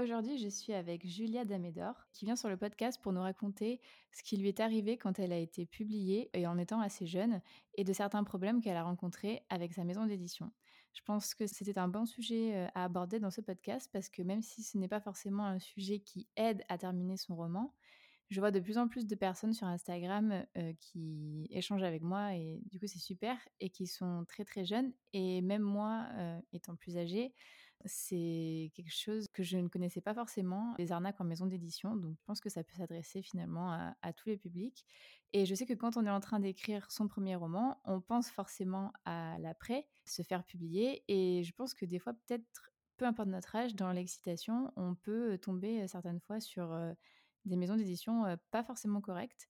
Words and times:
Aujourd'hui, 0.00 0.38
je 0.38 0.48
suis 0.48 0.74
avec 0.74 1.04
Julia 1.04 1.44
Damedor, 1.44 2.06
qui 2.12 2.24
vient 2.24 2.36
sur 2.36 2.48
le 2.48 2.56
podcast 2.56 3.02
pour 3.02 3.12
nous 3.12 3.20
raconter 3.20 3.80
ce 4.12 4.22
qui 4.22 4.36
lui 4.36 4.46
est 4.46 4.60
arrivé 4.60 4.96
quand 4.96 5.18
elle 5.18 5.32
a 5.32 5.38
été 5.38 5.66
publiée 5.66 6.30
et 6.34 6.46
en 6.46 6.56
étant 6.56 6.80
assez 6.80 7.04
jeune, 7.04 7.42
et 7.74 7.82
de 7.82 7.92
certains 7.92 8.22
problèmes 8.22 8.60
qu'elle 8.60 8.76
a 8.76 8.84
rencontrés 8.84 9.42
avec 9.48 9.72
sa 9.72 9.82
maison 9.82 10.06
d'édition. 10.06 10.52
Je 10.94 11.00
pense 11.04 11.34
que 11.34 11.48
c'était 11.48 11.80
un 11.80 11.88
bon 11.88 12.06
sujet 12.06 12.54
euh, 12.54 12.66
à 12.76 12.84
aborder 12.84 13.18
dans 13.18 13.32
ce 13.32 13.40
podcast 13.40 13.90
parce 13.92 14.08
que 14.08 14.22
même 14.22 14.40
si 14.40 14.62
ce 14.62 14.78
n'est 14.78 14.86
pas 14.86 15.00
forcément 15.00 15.46
un 15.46 15.58
sujet 15.58 15.98
qui 15.98 16.28
aide 16.36 16.62
à 16.68 16.78
terminer 16.78 17.16
son 17.16 17.34
roman, 17.34 17.74
je 18.30 18.38
vois 18.38 18.52
de 18.52 18.60
plus 18.60 18.78
en 18.78 18.86
plus 18.86 19.04
de 19.04 19.14
personnes 19.16 19.52
sur 19.54 19.66
Instagram 19.66 20.44
qui 20.80 21.48
échangent 21.50 21.82
avec 21.82 22.02
moi 22.02 22.34
et 22.34 22.60
du 22.66 22.78
coup 22.78 22.86
c'est 22.86 22.98
super 22.98 23.38
et 23.58 23.70
qui 23.70 23.86
sont 23.86 24.26
très 24.28 24.44
très 24.44 24.66
jeunes 24.66 24.92
et 25.14 25.40
même 25.40 25.62
moi 25.62 26.06
étant 26.52 26.76
plus 26.76 26.98
âgée 26.98 27.32
c'est 27.84 28.70
quelque 28.74 28.92
chose 28.92 29.26
que 29.32 29.42
je 29.42 29.58
ne 29.58 29.68
connaissais 29.68 30.00
pas 30.00 30.14
forcément, 30.14 30.74
les 30.78 30.92
arnaques 30.92 31.20
en 31.20 31.24
maison 31.24 31.46
d'édition. 31.46 31.96
Donc, 31.96 32.16
je 32.16 32.24
pense 32.24 32.40
que 32.40 32.48
ça 32.48 32.64
peut 32.64 32.74
s'adresser 32.76 33.22
finalement 33.22 33.72
à, 34.02 34.12
tous 34.12 34.28
les 34.28 34.36
publics. 34.36 34.84
Et 35.32 35.46
je 35.46 35.54
sais 35.54 35.66
que 35.66 35.74
quand 35.74 35.96
on 35.96 36.06
est 36.06 36.10
en 36.10 36.20
train 36.20 36.40
d'écrire 36.40 36.90
son 36.90 37.08
premier 37.08 37.36
roman, 37.36 37.80
on 37.84 38.00
pense 38.00 38.30
forcément 38.30 38.92
à 39.04 39.38
l'après, 39.38 39.86
se 40.04 40.22
faire 40.22 40.44
publier. 40.44 41.04
Et 41.08 41.44
je 41.44 41.52
pense 41.52 41.74
que 41.74 41.84
des 41.84 41.98
fois, 41.98 42.14
peut-être, 42.14 42.72
peu 42.96 43.06
importe 43.06 43.28
notre 43.28 43.54
âge, 43.54 43.74
dans 43.74 43.92
l'excitation, 43.92 44.72
on 44.76 44.94
peut 44.94 45.38
tomber 45.38 45.86
certaines 45.86 46.20
fois 46.20 46.40
sur 46.40 46.76
des 47.44 47.56
maisons 47.56 47.76
d'édition 47.76 48.24
pas 48.50 48.64
forcément 48.64 49.00
correctes. 49.00 49.48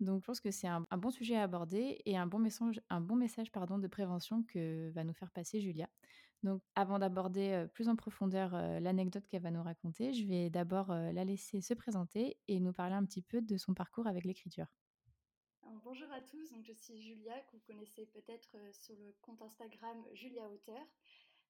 Donc, 0.00 0.20
je 0.20 0.26
pense 0.26 0.40
que 0.40 0.50
c'est 0.50 0.68
un, 0.68 0.84
bon 0.96 1.10
sujet 1.10 1.36
à 1.36 1.42
aborder 1.42 2.00
et 2.04 2.16
un 2.16 2.26
bon 2.26 2.38
message, 2.38 2.80
un 2.88 3.00
bon 3.00 3.16
message 3.16 3.50
pardon, 3.50 3.78
de 3.78 3.88
prévention 3.88 4.44
que 4.44 4.90
va 4.90 5.02
nous 5.02 5.12
faire 5.14 5.30
passer 5.32 5.60
Julia. 5.60 5.88
Donc, 6.42 6.62
avant 6.74 6.98
d'aborder 6.98 7.66
plus 7.74 7.88
en 7.88 7.96
profondeur 7.96 8.52
l'anecdote 8.80 9.26
qu'elle 9.26 9.42
va 9.42 9.50
nous 9.50 9.62
raconter, 9.62 10.12
je 10.12 10.26
vais 10.26 10.50
d'abord 10.50 10.88
la 10.88 11.24
laisser 11.24 11.60
se 11.60 11.74
présenter 11.74 12.36
et 12.46 12.60
nous 12.60 12.72
parler 12.72 12.94
un 12.94 13.04
petit 13.04 13.22
peu 13.22 13.40
de 13.40 13.56
son 13.56 13.74
parcours 13.74 14.06
avec 14.06 14.24
l'écriture. 14.24 14.66
Bonjour 15.84 16.10
à 16.12 16.20
tous, 16.20 16.52
donc 16.52 16.64
je 16.64 16.72
suis 16.72 17.00
Julia, 17.00 17.40
que 17.40 17.56
vous 17.56 17.62
connaissez 17.66 18.06
peut-être 18.06 18.56
sur 18.72 18.94
le 18.96 19.14
compte 19.20 19.42
Instagram 19.42 20.04
Julia 20.12 20.48
Auteur. 20.48 20.86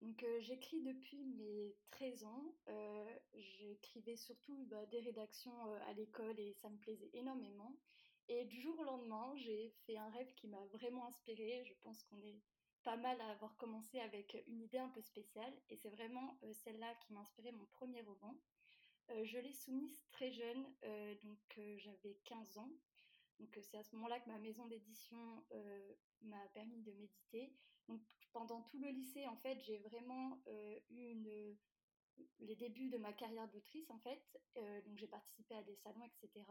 Donc 0.01 0.25
j'écris 0.41 0.81
depuis 0.83 1.25
mes 1.25 1.75
13 1.91 2.25
ans. 2.25 2.55
J'écrivais 3.35 4.17
surtout 4.17 4.67
bah, 4.71 4.87
des 4.87 5.01
rédactions 5.01 5.53
à 5.89 5.93
l'école 5.93 6.39
et 6.39 6.55
ça 6.55 6.71
me 6.71 6.77
plaisait 6.79 7.11
énormément. 7.13 7.77
Et 8.29 8.45
du 8.45 8.61
jour 8.61 8.79
au 8.79 8.85
lendemain, 8.85 9.33
j'ai 9.37 9.71
fait 9.87 9.97
un 9.97 10.11
rêve 10.11 10.33
qui 10.35 10.49
m'a 10.49 10.65
vraiment 10.67 11.07
inspirée. 11.07 11.63
Je 11.65 11.75
pense 11.83 12.03
qu'on 12.05 12.21
est 12.23 12.41
pas 12.89 12.97
mal 12.97 13.21
à 13.21 13.33
avoir 13.33 13.55
commencé 13.59 14.01
avec 14.01 14.43
une 14.47 14.63
idée 14.63 14.79
un 14.79 14.89
peu 14.89 15.03
spéciale 15.03 15.53
et 15.69 15.77
c'est 15.77 15.91
vraiment 15.91 16.39
euh, 16.43 16.55
celle-là 16.55 16.95
qui 16.95 17.13
m'a 17.13 17.21
inspiré 17.21 17.53
mon 17.53 17.67
premier 17.67 18.01
roman. 18.01 18.35
Euh, 19.11 19.27
je 19.27 19.37
l'ai 19.37 19.53
soumise 19.53 20.07
très 20.11 20.33
jeune, 20.33 20.65
euh, 20.85 21.15
donc 21.23 21.61
j'avais 21.77 22.15
15 22.25 22.57
ans. 22.57 22.71
Donc 23.41 23.59
c'est 23.61 23.77
à 23.77 23.83
ce 23.83 23.95
moment-là 23.95 24.19
que 24.21 24.29
ma 24.31 24.39
maison 24.39 24.65
d'édition 24.69 25.45
m'a 26.23 26.49
permis 26.55 26.81
de 26.81 26.93
méditer. 26.93 27.53
Donc 27.89 28.01
pendant 28.33 28.63
tout 28.63 28.79
le 28.79 28.89
lycée, 28.89 29.27
en 29.27 29.37
fait, 29.37 29.61
j'ai 29.61 29.77
vraiment 29.81 30.43
eu 30.89 31.15
les 32.41 32.57
débuts 32.57 32.89
de 32.89 32.97
ma 32.97 33.13
carrière 33.13 33.49
d'autrice, 33.49 33.91
en 33.91 33.99
fait. 33.99 34.25
donc 34.57 34.97
j'ai 34.97 35.07
participé 35.07 35.55
à 35.55 35.63
des 35.63 35.77
salons, 35.77 36.05
etc. 36.05 36.43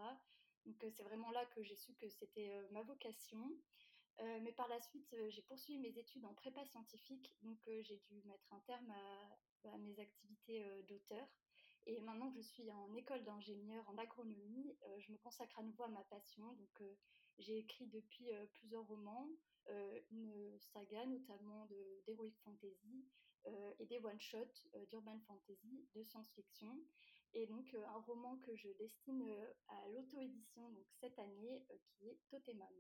Donc 0.66 0.86
c'est 0.92 1.04
vraiment 1.04 1.32
là 1.32 1.46
que 1.48 1.64
j'ai 1.64 1.76
su 1.76 1.96
que 1.96 2.08
c'était 2.08 2.62
ma 2.72 2.84
vocation. 2.84 3.52
Euh, 4.20 4.40
mais 4.42 4.52
par 4.52 4.68
la 4.68 4.80
suite, 4.82 5.14
euh, 5.14 5.30
j'ai 5.30 5.44
poursuivi 5.44 5.80
mes 5.80 5.96
études 5.98 6.26
en 6.26 6.34
prépa 6.34 6.66
scientifique, 6.66 7.32
donc 7.44 7.60
euh, 7.68 7.84
j'ai 7.84 7.98
dû 7.98 8.24
mettre 8.26 8.52
un 8.52 8.60
terme 8.62 8.92
à, 8.92 9.78
mes 9.80 10.00
activités 10.00 10.64
d'auteur. 10.88 11.28
Et 11.86 12.00
maintenant 12.00 12.30
que 12.30 12.38
je 12.38 12.42
suis 12.42 12.72
en 12.72 12.96
école 12.96 13.24
d'ingénieur 13.26 13.84
en 13.90 13.98
agronomie, 13.98 14.78
je 15.00 15.12
me 15.12 15.18
consacre 15.18 15.60
à 15.60 15.64
nouveau 15.64 15.84
à 15.84 15.90
ma 15.90 16.04
passion. 16.06 16.54
Donc 16.54 16.82
j'ai 17.38 17.58
écrit 17.58 17.86
depuis 17.88 18.30
plusieurs 18.54 18.88
romans, 18.88 19.28
une 20.10 20.58
saga 20.60 21.06
notamment 21.06 21.68
d'heroic 22.06 22.32
fantasy 22.46 23.06
et 23.80 23.86
des 23.88 24.00
one-shots 24.00 24.70
d'urban 24.90 25.20
fantasy, 25.28 25.86
de 25.96 26.04
science-fiction. 26.04 26.80
Et 27.34 27.46
donc 27.46 27.74
un 27.74 28.00
roman 28.00 28.38
que 28.38 28.56
je 28.56 28.70
destine 28.80 29.30
à 29.68 29.88
l'auto-édition 29.90 30.74
cette 31.02 31.20
année 31.20 31.66
qui 31.90 32.08
est 32.08 32.20
Totemam. 32.30 32.74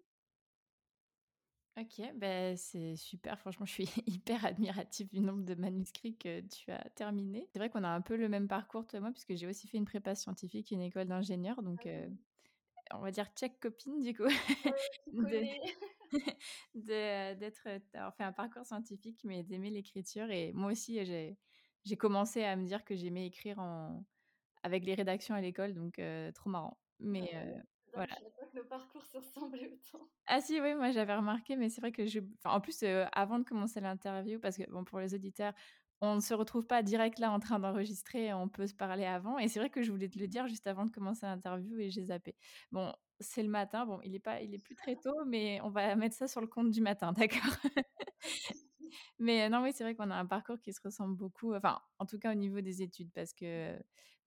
Ok, 1.79 2.01
ben 2.15 2.57
c'est 2.57 2.95
super. 2.95 3.39
Franchement, 3.39 3.67
je 3.67 3.73
suis 3.73 3.89
hyper 4.07 4.43
admirative 4.45 5.09
du 5.09 5.19
nombre 5.19 5.43
de 5.43 5.53
manuscrits 5.53 6.17
que 6.17 6.41
tu 6.41 6.71
as 6.71 6.83
terminés. 6.95 7.47
C'est 7.53 7.59
vrai 7.59 7.69
qu'on 7.69 7.83
a 7.83 7.89
un 7.89 8.01
peu 8.01 8.15
le 8.15 8.27
même 8.29 8.47
parcours, 8.47 8.87
toi 8.87 8.97
et 8.97 9.01
moi, 9.01 9.11
puisque 9.11 9.35
j'ai 9.35 9.45
aussi 9.45 9.67
fait 9.67 9.77
une 9.77 9.85
prépa 9.85 10.15
scientifique 10.15 10.71
et 10.71 10.75
une 10.75 10.81
école 10.81 11.05
d'ingénieur. 11.05 11.61
Donc, 11.61 11.85
ah 11.85 11.89
euh, 11.89 12.09
on 12.95 12.99
va 12.99 13.11
dire 13.11 13.27
check 13.35 13.59
copine, 13.59 14.01
du 14.01 14.15
coup. 14.15 14.23
D'être, 16.73 17.67
d'avoir 17.93 18.15
fait 18.15 18.23
un 18.23 18.31
parcours 18.31 18.65
scientifique, 18.65 19.19
mais 19.23 19.43
d'aimer 19.43 19.69
l'écriture. 19.69 20.31
Et 20.31 20.53
moi 20.53 20.71
aussi, 20.71 21.05
j'ai, 21.05 21.37
j'ai 21.83 21.97
commencé 21.97 22.43
à 22.43 22.55
me 22.55 22.65
dire 22.65 22.85
que 22.85 22.95
j'aimais 22.95 23.27
écrire 23.27 23.59
en, 23.59 24.03
avec 24.63 24.83
les 24.83 24.95
rédactions 24.95 25.35
à 25.35 25.41
l'école. 25.41 25.75
Donc, 25.75 25.99
euh, 25.99 26.31
trop 26.31 26.49
marrant. 26.49 26.79
Mais 26.99 27.29
ah 27.33 27.37
euh, 27.37 27.61
voilà. 27.93 28.15
Je 28.19 28.29
pas 28.29 28.45
que 28.51 28.57
nos 28.57 28.65
parcours 28.65 29.03
se 29.05 29.17
ressemblaient 29.17 29.71
autant. 29.71 30.07
Ah 30.27 30.41
si, 30.41 30.59
oui, 30.61 30.75
moi 30.75 30.91
j'avais 30.91 31.15
remarqué, 31.15 31.55
mais 31.55 31.69
c'est 31.69 31.81
vrai 31.81 31.91
que 31.91 32.05
je... 32.05 32.19
en 32.45 32.59
plus, 32.59 32.83
euh, 32.83 33.05
avant 33.13 33.39
de 33.39 33.43
commencer 33.43 33.79
l'interview, 33.79 34.39
parce 34.39 34.57
que 34.57 34.69
bon, 34.69 34.83
pour 34.83 34.99
les 34.99 35.13
auditeurs, 35.13 35.53
on 36.01 36.15
ne 36.15 36.19
se 36.19 36.33
retrouve 36.33 36.65
pas 36.65 36.83
direct 36.83 37.19
là 37.19 37.31
en 37.31 37.39
train 37.39 37.59
d'enregistrer, 37.59 38.33
on 38.33 38.49
peut 38.49 38.67
se 38.67 38.75
parler 38.75 39.05
avant. 39.05 39.39
Et 39.39 39.47
c'est 39.47 39.59
vrai 39.59 39.69
que 39.69 39.81
je 39.81 39.91
voulais 39.91 40.09
te 40.09 40.19
le 40.19 40.27
dire 40.27 40.47
juste 40.47 40.67
avant 40.67 40.85
de 40.85 40.91
commencer 40.91 41.25
l'interview 41.25 41.79
et 41.79 41.89
j'ai 41.89 42.03
zappé. 42.03 42.35
Bon, 42.71 42.93
c'est 43.19 43.41
le 43.41 43.49
matin, 43.49 43.85
bon, 43.85 43.99
il 44.03 44.13
est 44.13 44.19
pas, 44.19 44.41
il 44.41 44.53
est 44.53 44.63
plus 44.63 44.75
très 44.75 44.95
tôt, 44.95 45.25
mais 45.25 45.59
on 45.63 45.69
va 45.69 45.95
mettre 45.95 46.15
ça 46.15 46.27
sur 46.27 46.41
le 46.41 46.47
compte 46.47 46.69
du 46.69 46.81
matin, 46.81 47.13
d'accord? 47.13 47.57
Mais 49.19 49.49
non, 49.49 49.61
oui, 49.63 49.71
c'est 49.73 49.83
vrai 49.83 49.95
qu'on 49.95 50.09
a 50.11 50.15
un 50.15 50.25
parcours 50.25 50.59
qui 50.59 50.73
se 50.73 50.81
ressemble 50.83 51.15
beaucoup, 51.17 51.53
enfin, 51.55 51.79
en 51.99 52.05
tout 52.05 52.19
cas 52.19 52.31
au 52.31 52.35
niveau 52.35 52.61
des 52.61 52.81
études, 52.81 53.11
parce 53.13 53.33
que 53.33 53.77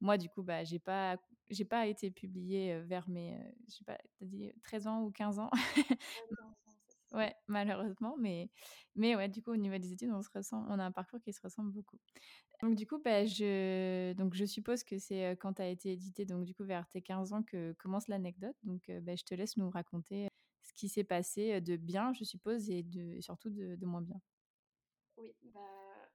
moi, 0.00 0.16
du 0.19 0.28
coup, 0.31 0.43
bah, 0.43 0.65
j'ai 0.65 0.78
pas, 0.78 1.16
j'ai 1.50 1.65
pas 1.65 1.87
été 1.87 2.10
publiée 2.10 2.81
vers 2.82 3.09
mes, 3.09 3.38
je 3.69 3.75
sais 3.76 3.84
pas, 3.84 3.98
t'as 4.19 4.26
dit 4.26 4.53
13 4.62 4.87
ans 4.87 5.03
ou 5.03 5.10
15 5.10 5.38
ans? 5.38 5.50
ouais, 7.12 7.34
malheureusement, 7.48 8.16
mais, 8.19 8.50
mais 8.94 9.16
ouais, 9.16 9.28
du 9.28 9.43
coup, 9.43 9.50
au 9.53 9.56
niveau 9.56 9.78
des 9.78 9.93
études, 9.93 10.10
on 10.12 10.22
se 10.22 10.28
ressent, 10.34 10.65
on 10.69 10.78
a 10.78 10.84
un 10.84 10.92
parcours 10.92 11.21
qui 11.21 11.32
se 11.32 11.41
ressemble 11.42 11.72
beaucoup. 11.72 11.98
Donc, 12.62 12.77
du 12.77 12.87
coup, 12.87 13.00
bah, 13.04 13.27
je, 13.27 14.12
donc, 14.15 14.34
je 14.34 14.44
suppose 14.47 14.84
que 14.84 14.98
c'est 14.98 15.32
quand 15.41 15.54
tu 15.54 15.62
as 15.62 15.69
été 15.69 15.92
édité, 15.92 16.27
donc, 16.27 16.44
du 16.44 16.54
coup, 16.54 16.65
vers 16.65 16.88
tes 16.88 17.03
15 17.03 17.32
ans 17.32 17.42
que 17.42 17.72
commence 17.75 18.09
l'anecdote. 18.09 18.56
Donc, 18.65 18.91
bah, 19.03 19.16
je 19.16 19.25
te 19.25 19.34
laisse 19.34 19.56
nous 19.56 19.71
raconter 19.71 20.28
ce 20.62 20.72
qui 20.75 20.88
s'est 20.88 21.04
passé 21.04 21.60
de 21.60 21.77
bien, 21.77 22.12
je 22.15 22.25
suppose, 22.25 22.71
et, 22.71 22.82
de, 22.84 23.21
surtout 23.21 23.50
de, 23.50 23.77
de 23.77 23.87
moins 23.87 24.03
bien. 24.03 24.21
Oui, 25.20 25.34
bah, 25.42 26.10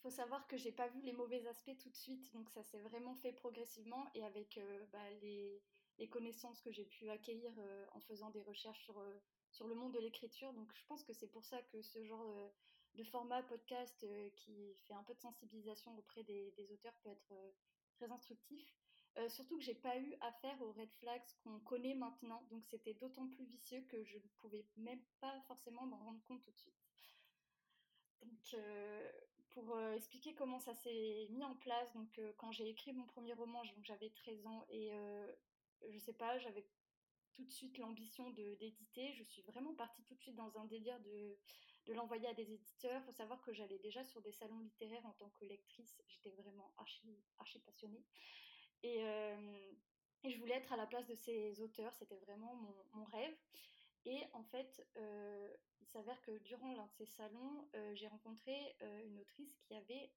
faut 0.00 0.10
savoir 0.10 0.46
que 0.46 0.56
j'ai 0.56 0.70
pas 0.70 0.86
vu 0.86 1.00
les 1.00 1.12
mauvais 1.12 1.44
aspects 1.48 1.76
tout 1.80 1.90
de 1.90 1.96
suite, 1.96 2.32
donc 2.34 2.48
ça 2.50 2.62
s'est 2.62 2.78
vraiment 2.78 3.16
fait 3.16 3.32
progressivement 3.32 4.06
et 4.14 4.24
avec 4.24 4.58
euh, 4.58 4.86
bah, 4.92 5.10
les, 5.22 5.60
connaissances 6.08 6.60
que 6.60 6.70
j'ai 6.70 6.84
pu 6.84 7.10
acquérir 7.10 7.52
euh, 7.58 7.84
en 7.90 8.00
faisant 8.02 8.30
des 8.30 8.42
recherches 8.42 8.80
sur, 8.84 9.00
euh, 9.00 9.18
sur 9.50 9.66
le 9.66 9.74
monde 9.74 9.92
de 9.92 9.98
l'écriture. 9.98 10.52
Donc 10.52 10.72
je 10.72 10.84
pense 10.86 11.02
que 11.02 11.12
c'est 11.12 11.26
pour 11.26 11.44
ça 11.44 11.60
que 11.62 11.82
ce 11.82 12.04
genre 12.04 12.52
de 12.94 13.02
format 13.02 13.42
podcast 13.42 14.06
qui 14.36 14.72
fait 14.86 14.94
un 14.94 15.02
peu 15.02 15.14
de 15.14 15.20
sensibilisation 15.20 15.98
auprès 15.98 16.22
des, 16.22 16.54
auteurs 16.70 16.94
peut 17.02 17.10
être 17.10 17.34
très 17.94 18.08
instructif. 18.12 18.72
surtout 19.26 19.58
que 19.58 19.64
j'ai 19.64 19.74
pas 19.74 19.98
eu 19.98 20.14
affaire 20.20 20.62
aux 20.62 20.70
red 20.70 20.92
flags 21.00 21.26
qu'on 21.42 21.58
connaît 21.58 21.94
maintenant, 21.94 22.46
donc 22.50 22.64
c'était 22.66 22.94
d'autant 22.94 23.26
plus 23.26 23.46
vicieux 23.46 23.82
que 23.88 24.04
je 24.04 24.18
ne 24.18 24.28
pouvais 24.38 24.64
même 24.76 25.02
pas 25.20 25.40
forcément 25.48 25.84
m'en 25.86 25.98
rendre 25.98 26.22
compte 26.22 26.42
tout 26.42 26.52
de 26.52 26.58
suite. 26.58 26.87
Donc, 28.22 28.54
pour 29.50 29.76
euh, 29.76 29.94
expliquer 29.94 30.34
comment 30.34 30.58
ça 30.58 30.74
s'est 30.74 31.26
mis 31.30 31.44
en 31.44 31.54
place, 31.56 31.92
donc 31.94 32.18
euh, 32.18 32.32
quand 32.36 32.52
j'ai 32.52 32.68
écrit 32.68 32.92
mon 32.92 33.06
premier 33.06 33.32
roman, 33.32 33.62
j'avais 33.82 34.10
13 34.10 34.46
ans 34.46 34.64
et 34.68 34.92
euh, 34.92 35.32
je 35.90 35.98
sais 35.98 36.12
pas, 36.12 36.38
j'avais 36.38 36.64
tout 37.34 37.44
de 37.44 37.50
suite 37.50 37.78
l'ambition 37.78 38.30
d'éditer. 38.30 39.12
Je 39.14 39.24
suis 39.24 39.42
vraiment 39.42 39.74
partie 39.74 40.02
tout 40.04 40.14
de 40.14 40.20
suite 40.20 40.36
dans 40.36 40.58
un 40.58 40.64
délire 40.66 40.98
de, 41.00 41.38
l'envoyer 41.92 42.28
à 42.28 42.34
des 42.34 42.52
éditeurs. 42.52 43.00
Il 43.00 43.06
faut 43.06 43.12
savoir 43.12 43.40
que 43.40 43.52
j'allais 43.52 43.78
déjà 43.78 44.04
sur 44.04 44.20
des 44.20 44.32
salons 44.32 44.58
littéraires 44.60 45.06
en 45.06 45.12
tant 45.12 45.30
que 45.30 45.44
lectrice. 45.44 46.00
J'étais 46.08 46.30
vraiment 46.30 46.72
archi, 46.76 47.60
passionnée. 47.64 48.04
Et, 48.82 49.00
je 50.24 50.36
voulais 50.36 50.54
être 50.54 50.72
à 50.72 50.76
la 50.76 50.86
place 50.86 51.06
de 51.06 51.14
ces 51.14 51.60
auteurs. 51.62 51.94
C'était 51.94 52.18
vraiment 52.18 52.54
mon 52.92 53.04
rêve. 53.04 53.34
En 54.48 54.50
fait, 54.50 54.82
il 55.80 55.86
s'avère 55.88 56.20
que 56.22 56.38
durant 56.38 56.72
l'un 56.72 56.86
de 56.86 56.92
ces 56.92 57.04
salons, 57.04 57.68
j'ai 57.92 58.06
rencontré 58.08 58.76
une 59.04 59.18
autrice 59.20 59.58
qui 59.58 59.74
avait 59.74 60.10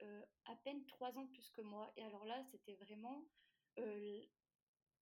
à 0.45 0.55
peine 0.55 0.85
trois 0.85 1.17
ans 1.17 1.23
de 1.23 1.31
plus 1.31 1.49
que 1.49 1.61
moi. 1.61 1.91
Et 1.97 2.03
alors 2.03 2.23
là, 2.23 2.41
c'était 2.49 2.75
vraiment 2.75 3.27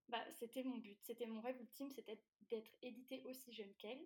bah, 0.07 0.25
c'était 0.31 0.63
mon 0.63 0.79
but, 0.79 0.97
c'était 1.03 1.27
mon 1.27 1.41
rêve 1.41 1.61
ultime, 1.61 1.91
c'était 1.91 2.19
d'être 2.49 2.75
éditée 2.81 3.21
aussi 3.25 3.53
jeune 3.53 3.71
qu'elle. 3.75 4.03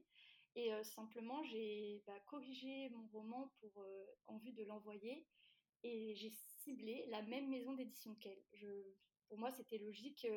Et 0.55 0.71
simplement, 0.83 1.41
j'ai 1.45 2.03
bah, 2.05 2.19
corrigé 2.25 2.89
mon 2.89 3.07
roman 3.07 3.49
pour, 3.61 3.81
en 4.27 4.37
vue 4.39 4.51
de 4.51 4.65
l'envoyer 4.65 5.25
et 5.83 6.15
j'ai 6.15 6.31
ciblé 6.31 7.05
la 7.07 7.21
même 7.21 7.47
maison 7.47 7.71
d'édition 7.73 8.13
qu'elle. 8.15 8.43
pour 9.29 9.37
moi, 9.37 9.51
c'était 9.51 9.77
logique. 9.77 10.27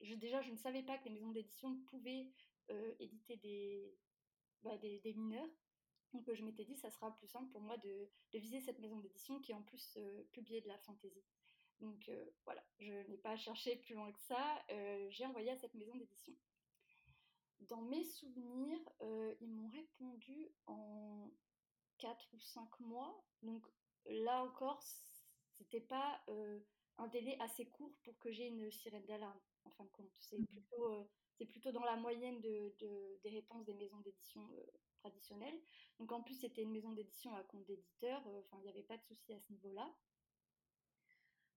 Déjà, 0.00 0.42
je 0.42 0.50
ne 0.50 0.56
savais 0.58 0.82
pas 0.82 0.98
que 0.98 1.04
les 1.04 1.14
maisons 1.14 1.32
d'édition 1.32 1.78
pouvaient 1.88 2.30
éditer 2.98 3.36
des, 3.36 3.98
bah, 4.62 4.76
des, 4.78 5.00
des, 5.00 5.14
mineurs. 5.14 5.48
Donc 6.12 6.32
je 6.32 6.44
m'étais 6.44 6.64
dit, 6.64 6.76
ça 6.76 6.90
sera 6.90 7.16
plus 7.16 7.28
simple 7.28 7.50
pour 7.50 7.60
moi 7.60 7.76
de, 7.78 8.08
de 8.32 8.38
viser 8.38 8.60
cette 8.60 8.78
maison 8.78 8.98
d'édition 8.98 9.40
qui 9.40 9.54
en 9.54 9.62
plus 9.62 9.98
publiait 10.32 10.60
de 10.60 10.68
la 10.68 10.78
fantaisie. 10.78 11.24
Donc 11.80 12.08
euh, 12.08 12.24
voilà, 12.44 12.62
je 12.78 12.92
n'ai 13.08 13.16
pas 13.16 13.36
cherché 13.36 13.76
plus 13.76 13.94
loin 13.94 14.12
que 14.12 14.20
ça. 14.20 14.62
Euh, 14.70 15.08
j'ai 15.10 15.26
envoyé 15.26 15.50
à 15.50 15.56
cette 15.56 15.74
maison 15.74 15.94
d'édition. 15.94 16.34
Dans 17.60 17.80
mes 17.82 18.04
souvenirs, 18.04 18.80
euh, 19.02 19.34
ils 19.40 19.50
m'ont 19.50 19.68
répondu 19.68 20.50
en 20.66 21.30
4 21.98 22.28
ou 22.34 22.38
5 22.38 22.80
mois. 22.80 23.24
Donc 23.42 23.66
là 24.06 24.42
encore, 24.42 24.82
c'était 25.56 25.80
pas 25.80 26.22
un 26.98 27.08
délai 27.08 27.36
assez 27.40 27.66
court 27.66 27.94
pour 28.02 28.18
que 28.18 28.30
j'ai 28.30 28.46
une 28.46 28.70
sirène 28.70 29.04
d'alarme, 29.06 29.40
en 29.64 29.70
fin 29.70 29.84
de 29.84 29.90
compte. 29.90 30.12
C'est 30.18 30.38
mmh. 30.38 30.46
Plutôt, 31.46 31.70
plutôt 31.70 31.72
dans 31.72 31.84
la 31.84 31.96
moyenne 31.96 32.40
de, 32.40 32.74
des 33.22 33.30
réponses 33.30 33.64
des 33.64 33.74
maisons 33.74 34.00
d'édition 34.00 34.48
traditionnelles. 34.96 35.60
Donc 35.98 36.12
en 36.12 36.22
plus, 36.22 36.34
c'était 36.34 36.62
une 36.62 36.72
maison 36.72 36.92
d'édition 36.92 37.34
à 37.34 37.42
compte 37.44 37.64
d'éditeur, 37.66 38.22
enfin, 38.26 38.58
il 38.58 38.64
n'y 38.64 38.70
avait 38.70 38.82
pas 38.82 38.96
de 38.96 39.04
souci 39.04 39.32
à 39.32 39.40
ce 39.40 39.52
niveau-là. 39.52 39.90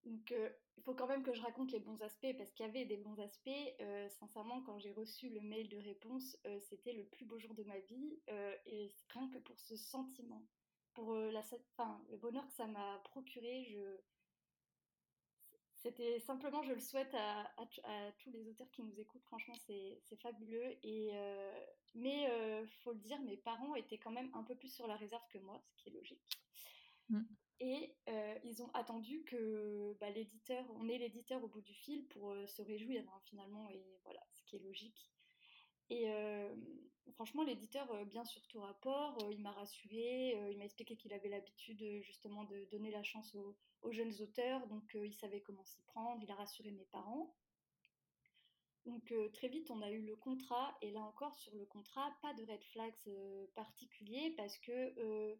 Donc, 0.06 0.32
euh, 0.32 0.50
il 0.78 0.84
faut 0.84 0.94
quand 0.94 1.08
même 1.08 1.24
que 1.24 1.34
je 1.34 1.42
raconte 1.42 1.72
les 1.72 1.80
bons 1.80 2.02
aspects 2.02 2.36
parce 2.38 2.52
qu'il 2.52 2.66
y 2.66 2.70
avait 2.70 2.86
des 2.86 2.98
bons 2.98 3.20
aspects. 3.20 3.50
Euh, 3.80 4.10
sincèrement, 4.10 4.62
quand 4.62 4.80
j'ai 4.80 4.92
reçu 4.92 5.30
le 5.30 5.40
mail 5.42 5.70
de 5.70 5.78
réponse, 5.78 6.38
euh, 6.46 6.60
c'était 6.60 6.94
le 6.94 7.06
plus 7.06 7.26
beau 7.26 7.40
jour 7.40 7.54
de 7.54 7.64
ma 7.64 7.80
vie. 7.80 8.20
et 8.66 8.92
rien 9.10 9.30
que 9.30 9.38
pour 9.40 9.60
ce 9.60 9.78
sentiment, 9.78 10.46
pour 10.94 11.16
la, 11.16 11.42
le 12.10 12.18
bonheur 12.18 12.46
que 12.48 12.54
ça 12.54 12.68
m'a 12.68 13.00
procuré, 13.06 13.64
je... 13.66 13.98
c'était 15.84 16.20
simplement, 16.20 16.64
je 16.64 16.74
le 16.74 16.80
souhaite 16.80 17.14
à, 17.14 17.46
tous 18.20 18.32
les 18.32 18.48
auteurs 18.48 18.70
qui 18.72 18.82
nous 18.84 19.00
écoutent. 19.00 19.26
Franchement, 19.26 19.56
c'est 19.68 20.16
fabuleux. 20.22 20.78
Et, 20.84 21.12
mais, 21.94 22.28
faut 22.84 22.94
le 22.94 23.00
dire, 23.00 23.20
mes 23.22 23.38
parents 23.38 23.76
étaient 23.76 23.98
quand 23.98 24.12
même 24.12 24.32
un 24.34 24.44
peu 24.44 24.56
plus 24.56 24.74
sur 24.74 24.88
la 24.88 24.96
réserve 24.96 25.24
que 25.30 25.40
moi, 25.40 25.62
ce 25.68 25.76
qui 25.76 25.90
est 25.90 25.94
logique. 25.94 26.40
Mm. 27.10 27.24
Et 27.60 27.96
euh, 28.10 28.36
ils 28.44 28.62
ont 28.62 28.70
attendu 28.74 29.24
que 29.24 29.96
bah, 30.00 30.10
l'éditeur, 30.10 30.66
on 30.76 30.90
ait 30.90 30.98
l'éditeur 30.98 31.44
au 31.44 31.48
bout 31.48 31.62
du 31.62 31.74
fil 31.74 32.06
pour 32.08 32.32
euh, 32.32 32.46
se 32.48 32.62
réjouir 32.62 33.04
hein, 33.08 33.20
finalement, 33.26 33.70
et 33.70 34.00
voilà, 34.04 34.20
ce 34.34 34.44
qui 34.44 34.58
est 34.58 34.60
logique. 34.60 35.10
Et 35.90 36.08
franchement, 37.14 37.44
l'éditeur, 37.44 38.06
bien 38.06 38.26
sûr 38.26 38.46
tout 38.48 38.60
rapport, 38.60 39.18
il 39.32 39.42
m'a 39.42 39.52
rassuré, 39.52 40.36
il 40.52 40.58
m'a 40.58 40.66
expliqué 40.66 40.96
qu'il 40.96 41.14
avait 41.14 41.30
l'habitude 41.30 42.02
justement 42.02 42.44
de 42.46 42.66
donner 42.72 42.92
la 42.92 43.04
chance 43.04 43.36
aux, 43.36 43.92
jeunes 43.92 44.14
auteurs, 44.22 44.66
donc 44.68 44.96
il 44.96 45.14
savait 45.14 45.42
comment 45.42 45.64
s'y 45.64 45.82
prendre, 45.84 46.22
il 46.24 46.32
a 46.32 46.36
rassuré 46.36 46.72
mes 46.72 46.86
parents. 46.86 47.36
Donc 48.86 49.14
très 49.34 49.48
vite, 49.48 49.72
on 49.72 49.82
a 49.82 49.92
eu 49.92 50.02
le 50.02 50.16
contrat, 50.16 50.78
et 50.82 50.92
là 50.92 51.02
encore 51.02 51.36
sur 51.36 51.56
le 51.56 51.66
contrat, 51.66 52.18
pas 52.22 52.34
de 52.34 52.44
red 52.44 52.64
flags 52.64 53.10
particuliers 53.56 54.34
parce 54.36 54.58
que 54.60 55.38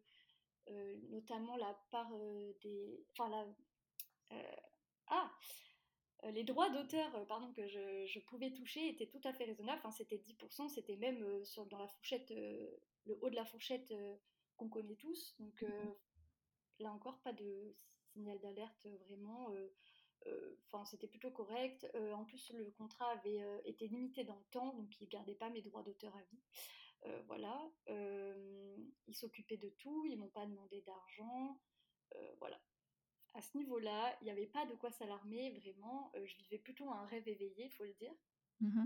notamment 1.10 1.56
la 1.56 1.74
part 1.90 2.12
des. 2.62 3.04
Enfin, 3.12 3.28
la. 3.28 3.46
Ah 5.08 5.30
les 6.32 6.44
droits 6.44 6.70
d'auteur 6.70 7.26
pardon, 7.26 7.52
que 7.52 7.66
je, 7.66 8.18
pouvais 8.20 8.52
toucher 8.52 8.88
étaient 8.88 9.06
tout 9.06 9.20
à 9.24 9.32
fait 9.32 9.44
raisonnables. 9.44 9.80
Enfin, 9.84 9.90
c'était 9.90 10.16
10%, 10.16 10.68
c'était 10.68 10.96
même 10.96 11.44
sur, 11.44 11.66
dans 11.66 11.78
la 11.78 11.88
fourchette, 11.88 12.30
le 12.30 13.18
haut 13.20 13.30
de 13.30 13.34
la 13.34 13.44
fourchette 13.44 13.92
qu'on 14.56 14.68
connaît 14.68 14.96
tous. 14.96 15.34
Donc 15.38 15.64
là 16.78 16.90
encore, 16.92 17.20
pas 17.20 17.32
de 17.32 17.74
signal 18.12 18.38
d'alerte 18.40 18.86
vraiment. 19.06 19.52
Enfin, 20.72 20.84
c'était 20.86 21.08
plutôt 21.08 21.30
correct. 21.30 21.86
en 22.14 22.24
plus, 22.24 22.50
le 22.52 22.70
contrat 22.70 23.10
avait 23.10 23.40
été 23.64 23.88
limité 23.88 24.24
dans 24.24 24.36
le 24.36 24.44
temps, 24.50 24.72
donc 24.74 25.00
il 25.00 25.04
ne 25.04 25.10
gardait 25.10 25.34
pas 25.34 25.50
mes 25.50 25.62
droits 25.62 25.82
d'auteur 25.82 26.16
à 26.16 26.22
vie. 26.22 26.42
Euh, 27.06 27.22
voilà, 27.26 27.70
euh, 27.90 28.76
ils 29.06 29.14
s'occupaient 29.14 29.58
de 29.58 29.68
tout, 29.78 30.06
ils 30.06 30.18
m'ont 30.18 30.28
pas 30.28 30.46
demandé 30.46 30.80
d'argent, 30.82 31.60
euh, 32.14 32.34
voilà. 32.38 32.58
À 33.34 33.42
ce 33.42 33.56
niveau-là, 33.56 34.16
il 34.20 34.24
n'y 34.24 34.30
avait 34.30 34.46
pas 34.46 34.64
de 34.66 34.74
quoi 34.74 34.90
s'alarmer, 34.90 35.50
vraiment. 35.50 36.12
je 36.14 36.36
vivais 36.36 36.58
plutôt 36.58 36.90
un 36.90 37.04
rêve 37.06 37.28
éveillé, 37.28 37.68
faut 37.70 37.84
le 37.84 37.94
dire. 37.94 38.14
Mmh 38.60 38.84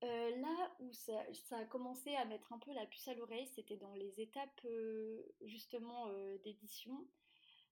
là 0.00 0.72
où 0.78 0.92
ça, 0.92 1.24
a 1.50 1.64
commencé 1.64 2.14
à 2.14 2.24
mettre 2.24 2.52
un 2.52 2.58
peu 2.58 2.72
la 2.72 2.86
puce 2.86 3.08
à 3.08 3.14
l'oreille, 3.14 3.48
c'était 3.48 3.76
dans 3.76 3.94
les 3.94 4.20
étapes 4.20 4.64
justement 5.40 6.06
d'édition. 6.44 7.04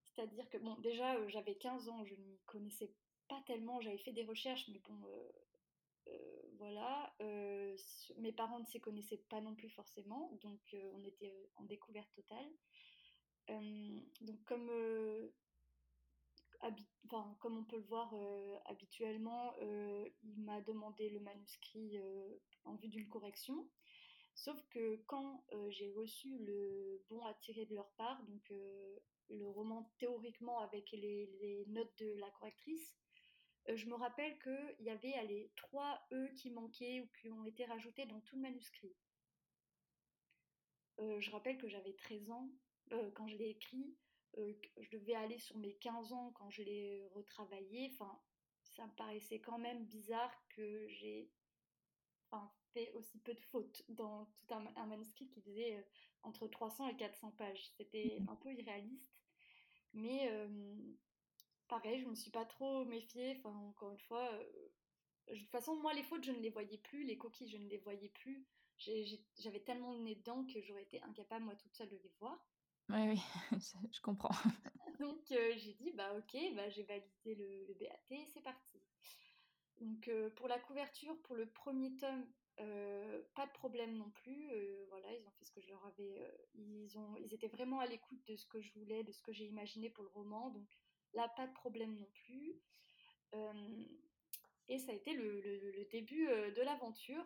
C'est-à-dire 0.02 0.48
que, 0.50 0.58
bon, 0.58 0.74
déjà, 0.80 1.28
j'avais 1.28 1.54
15 1.54 1.88
ans, 1.88 2.04
je 2.04 2.16
n'y 2.16 2.40
connaissais 2.46 2.90
pas 3.28 3.40
tellement, 3.46 3.80
j'avais 3.80 3.98
fait 3.98 4.12
des 4.12 4.24
recherches, 4.24 4.66
mais 4.68 4.80
bon, 4.80 5.00
euh, 6.08 6.12
voilà, 6.58 7.14
euh, 7.20 7.76
mes 8.18 8.32
parents 8.32 8.60
ne 8.60 8.64
s'y 8.64 8.80
connaissaient 8.80 9.22
pas 9.28 9.40
non 9.40 9.54
plus 9.54 9.68
forcément, 9.68 10.32
donc 10.42 10.60
euh, 10.74 10.90
on 10.94 11.02
était 11.02 11.50
en 11.56 11.64
découverte 11.64 12.10
totale. 12.14 12.50
Donc 13.48 14.44
comme, 14.44 14.70
comme 17.38 17.58
on 17.58 17.64
peut 17.64 17.76
le 17.76 17.82
voir 17.84 18.14
habituellement, 18.66 19.54
il 19.60 20.42
m'a 20.42 20.60
demandé 20.62 21.10
le 21.10 21.20
manuscrit 21.20 21.98
en 22.64 22.74
vue 22.76 22.88
d'une 22.88 23.08
correction. 23.08 23.68
Sauf 24.34 24.60
que 24.68 24.96
quand 25.06 25.44
j'ai 25.70 25.90
reçu 25.92 26.38
le 26.38 27.02
bon 27.08 27.24
à 27.24 27.34
tirer 27.34 27.66
de 27.66 27.74
leur 27.74 27.90
part, 27.92 28.22
donc 28.24 28.52
le 29.28 29.48
roman 29.48 29.90
théoriquement 29.98 30.60
avec 30.60 30.90
les, 30.92 31.64
notes 31.68 31.96
de 31.98 32.14
la 32.18 32.30
correctrice, 32.30 32.96
euh, 33.68 33.76
je 33.76 33.86
me 33.86 33.94
rappelle 33.94 34.38
qu'il 34.38 34.84
y 34.84 34.90
avait 34.90 35.14
allez, 35.14 35.50
trois 35.56 36.06
E 36.12 36.28
qui 36.34 36.50
manquaient 36.50 37.00
ou 37.00 37.08
qui 37.20 37.30
ont 37.30 37.44
été 37.44 37.64
rajoutés 37.64 38.06
dans 38.06 38.20
tout 38.20 38.36
le 38.36 38.42
manuscrit. 38.42 38.94
Euh, 41.00 41.20
je 41.20 41.30
rappelle 41.30 41.58
que 41.58 41.68
j'avais 41.68 41.92
13 41.94 42.30
ans 42.30 42.48
euh, 42.92 43.10
quand 43.12 43.26
je 43.28 43.36
l'ai 43.36 43.50
écrit, 43.50 43.96
je 44.36 44.90
devais 44.90 45.14
aller 45.14 45.38
sur 45.38 45.56
mes 45.56 45.74
15 45.76 46.12
ans 46.12 46.30
quand 46.34 46.50
je 46.50 46.62
l'ai 46.62 47.06
retravaillé. 47.14 47.90
Enfin, 47.94 48.20
ça 48.62 48.86
me 48.86 48.92
paraissait 48.92 49.40
quand 49.40 49.58
même 49.58 49.86
bizarre 49.86 50.32
que 50.50 50.86
j'ai 50.88 51.30
fait 52.74 52.92
aussi 52.92 53.18
peu 53.20 53.32
de 53.32 53.40
fautes 53.40 53.82
dans 53.88 54.26
tout 54.26 54.54
un, 54.54 54.66
un 54.76 54.84
manuscrit 54.84 55.26
qui 55.30 55.40
faisait 55.40 55.82
entre 56.22 56.46
300 56.48 56.88
et 56.88 56.96
400 56.96 57.30
pages. 57.32 57.70
C'était 57.78 58.18
un 58.28 58.36
peu 58.36 58.52
irréaliste. 58.52 59.16
Mais 59.94 60.30
pareil, 61.68 62.00
je 62.00 62.06
me 62.06 62.14
suis 62.14 62.30
pas 62.30 62.44
trop 62.44 62.84
méfiée. 62.84 63.36
Enfin, 63.38 63.56
encore 63.56 63.90
une 63.90 64.00
fois, 64.00 64.30
euh, 64.32 65.34
de 65.34 65.38
toute 65.38 65.50
façon, 65.50 65.76
moi, 65.76 65.92
les 65.94 66.02
fautes, 66.02 66.24
je 66.24 66.32
ne 66.32 66.40
les 66.40 66.50
voyais 66.50 66.78
plus. 66.78 67.04
Les 67.04 67.16
coquilles, 67.16 67.48
je 67.50 67.58
ne 67.58 67.68
les 67.68 67.78
voyais 67.78 68.10
plus. 68.10 68.46
J'avais 69.38 69.60
tellement 69.60 69.92
le 69.94 70.00
nez 70.00 70.16
dedans 70.16 70.44
que 70.44 70.60
j'aurais 70.62 70.82
été 70.82 71.02
incapable, 71.02 71.44
moi, 71.44 71.56
toute 71.56 71.74
seule, 71.74 71.88
de 71.88 71.96
les 71.96 72.12
voir. 72.18 72.38
Oui, 72.88 73.20
oui, 73.52 73.90
je 73.92 74.00
comprends. 74.00 74.34
Donc, 75.00 75.24
j'ai 75.28 75.74
dit, 75.74 75.92
bah, 75.92 76.12
ok, 76.16 76.36
bah, 76.54 76.68
j'ai 76.70 76.84
validé 76.84 77.34
le, 77.34 77.74
BAT, 77.74 78.26
c'est 78.32 78.42
parti. 78.42 78.80
Donc, 79.80 80.10
pour 80.36 80.48
la 80.48 80.58
couverture, 80.58 81.20
pour 81.22 81.36
le 81.36 81.46
premier 81.46 81.94
tome, 81.96 82.26
pas 82.56 83.46
de 83.46 83.52
problème 83.52 83.96
non 83.96 84.10
plus. 84.10 84.48
voilà, 84.88 85.12
ils 85.12 85.26
ont 85.26 85.32
fait 85.32 85.44
ce 85.44 85.52
que 85.52 85.60
je 85.60 85.68
leur 85.68 85.84
avais. 85.84 86.32
ils, 86.54 86.96
ont, 86.96 87.16
ils 87.18 87.34
étaient 87.34 87.48
vraiment 87.48 87.80
à 87.80 87.86
l'écoute 87.86 88.24
de 88.26 88.36
ce 88.36 88.46
que 88.46 88.60
je 88.60 88.72
voulais, 88.72 89.02
de 89.04 89.12
ce 89.12 89.20
que 89.20 89.32
j'ai 89.32 89.44
imaginé 89.44 89.90
pour 89.90 90.04
le 90.04 90.10
roman. 90.10 90.50
Donc, 90.50 90.66
Là, 91.16 91.28
pas 91.34 91.46
de 91.46 91.52
problème 91.54 91.96
non 91.96 92.08
plus. 92.12 92.60
Et 94.68 94.78
ça 94.78 94.92
a 94.92 94.94
été 94.94 95.12
le, 95.14 95.88
début 95.90 96.26
de 96.26 96.62
l'aventure. 96.62 97.24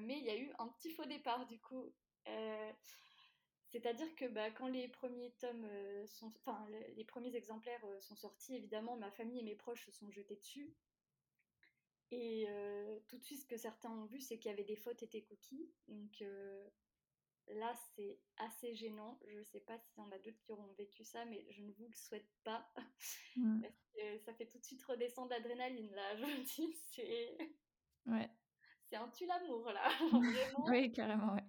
Mais 0.00 0.18
il 0.18 0.24
y 0.24 0.30
a 0.30 0.36
eu 0.36 0.52
un 0.58 0.68
petit 0.68 0.90
faux 0.90 1.06
départ 1.06 1.46
du 1.46 1.58
coup. 1.60 1.92
C'est-à-dire 3.72 4.14
que 4.16 4.26
bah, 4.26 4.50
quand 4.50 4.68
les 4.68 4.88
premiers 4.88 5.32
tomes 5.38 5.66
sont, 6.06 6.32
enfin 6.36 6.66
les 6.96 7.04
premiers 7.04 7.34
exemplaires 7.34 7.84
sont 8.00 8.16
sortis, 8.16 8.54
évidemment, 8.54 8.96
ma 8.96 9.10
famille 9.10 9.40
et 9.40 9.42
mes 9.42 9.56
proches 9.56 9.86
se 9.86 9.90
sont 9.92 10.10
jetés 10.10 10.36
dessus. 10.36 10.74
Et 12.10 12.46
tout 13.08 13.16
de 13.16 13.24
suite, 13.24 13.40
ce 13.40 13.46
que 13.46 13.56
certains 13.56 13.90
ont 13.90 14.04
vu, 14.04 14.20
c'est 14.20 14.38
qu'il 14.38 14.50
y 14.50 14.54
avait 14.54 14.64
des 14.64 14.76
fautes 14.76 15.02
et 15.02 15.06
des 15.06 15.22
cookies. 15.22 15.72
Donc 15.88 16.22
Là, 17.48 17.72
c'est 17.94 18.18
assez 18.38 18.74
gênant. 18.74 19.18
Je 19.26 19.38
ne 19.38 19.44
sais 19.44 19.60
pas 19.60 19.78
s'il 19.78 20.02
y 20.02 20.06
en 20.06 20.10
a 20.10 20.18
d'autres 20.18 20.40
qui 20.40 20.52
auront 20.52 20.72
vécu 20.78 21.04
ça, 21.04 21.24
mais 21.24 21.44
je 21.50 21.62
ne 21.62 21.72
vous 21.72 21.86
le 21.86 21.94
souhaite 21.94 22.30
pas. 22.44 22.66
Mm. 23.34 23.62
Parce 23.62 23.82
que 23.94 24.18
ça 24.18 24.34
fait 24.34 24.44
tout 24.44 24.58
de 24.58 24.64
suite 24.64 24.84
redescendre 24.84 25.30
l'adrénaline, 25.30 25.90
là. 25.94 26.16
Je 26.16 26.22
me 26.22 26.44
dis, 26.44 26.76
c'est. 26.92 27.38
Ouais. 28.04 28.28
c'est 28.90 28.96
un 28.96 29.08
tue 29.08 29.24
l'amour 29.24 29.72
là. 29.72 29.88
oui, 30.68 30.92
carrément, 30.92 31.32
ouais. 31.32 31.44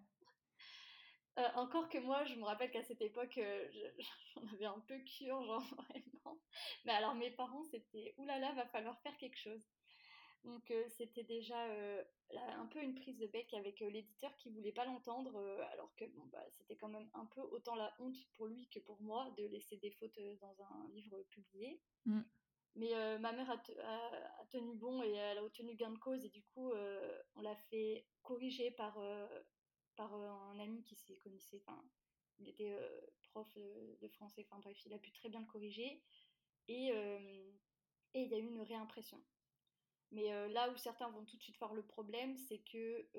Euh, 1.39 1.47
encore 1.55 1.89
que 1.89 1.97
moi, 1.97 2.23
je 2.25 2.35
me 2.35 2.43
rappelle 2.43 2.69
qu'à 2.69 2.83
cette 2.83 3.01
époque, 3.01 3.37
euh, 3.39 3.67
j'en 4.35 4.47
avais 4.53 4.65
un 4.65 4.79
peu 4.87 4.99
cure, 4.99 5.43
genre 5.43 5.63
vraiment. 5.89 6.39
Mais 6.85 6.93
alors 6.93 7.15
mes 7.15 7.31
parents, 7.31 7.63
c'était 7.63 8.13
oulala, 8.17 8.51
va 8.53 8.65
falloir 8.67 8.99
faire 9.01 9.17
quelque 9.17 9.39
chose. 9.39 9.67
Donc 10.43 10.69
euh, 10.71 10.83
c'était 10.89 11.23
déjà 11.23 11.57
un 12.57 12.65
peu 12.65 12.81
une 12.81 12.95
prise 12.95 13.17
de 13.17 13.27
bec 13.27 13.53
avec 13.53 13.79
l'éditeur 13.79 14.35
qui 14.35 14.49
voulait 14.49 14.73
pas 14.73 14.83
l'entendre, 14.85 15.39
alors 15.71 15.95
que 15.95 16.05
bon, 16.05 16.25
bah, 16.31 16.43
c'était 16.51 16.75
quand 16.75 16.89
même 16.89 17.09
un 17.13 17.25
peu 17.27 17.41
autant 17.41 17.75
la 17.75 17.93
honte 17.99 18.17
pour 18.33 18.47
lui 18.47 18.67
que 18.67 18.79
pour 18.79 19.01
moi 19.01 19.31
de 19.37 19.45
laisser 19.47 19.77
des 19.77 19.91
fautes 19.91 20.19
dans 20.41 20.61
un 20.61 20.89
livre 20.93 21.23
publié. 21.29 21.81
Mm. 22.05 22.21
Mais 22.75 23.19
ma 23.19 23.31
mère 23.31 23.49
a, 23.51 23.57
tenu 24.49 24.75
bon 24.75 25.01
et 25.03 25.11
elle 25.11 25.37
a 25.37 25.43
obtenu 25.43 25.75
gain 25.75 25.91
de 25.91 25.99
cause 25.99 26.25
et 26.25 26.29
du 26.29 26.43
coup 26.43 26.73
on 27.35 27.41
l'a 27.41 27.55
fait 27.69 28.05
corriger 28.23 28.71
par 28.71 28.99
par 29.95 30.13
euh, 30.13 30.29
un 30.51 30.59
ami 30.59 30.83
qui 30.83 30.95
s'y 30.95 31.17
connaissait. 31.19 31.61
Enfin, 31.65 31.83
il 32.39 32.49
était 32.49 32.71
euh, 32.71 33.01
prof 33.23 33.47
de 33.55 34.07
français. 34.09 34.45
Enfin 34.49 34.59
bref, 34.59 34.77
il 34.85 34.93
a 34.93 34.99
pu 34.99 35.11
très 35.11 35.29
bien 35.29 35.41
le 35.41 35.47
corriger. 35.47 36.01
Et, 36.67 36.91
euh, 36.93 37.51
il 38.13 38.27
y 38.27 38.35
a 38.35 38.37
eu 38.37 38.47
une 38.47 38.61
réimpression. 38.61 39.21
Mais 40.11 40.29
là 40.49 40.69
où 40.69 40.77
certains 40.77 41.09
vont 41.09 41.25
tout 41.25 41.35
de 41.35 41.41
suite 41.41 41.57
voir 41.57 41.73
le 41.73 41.83
problème, 41.83 42.37
c'est 42.37 42.59
que 42.59 43.09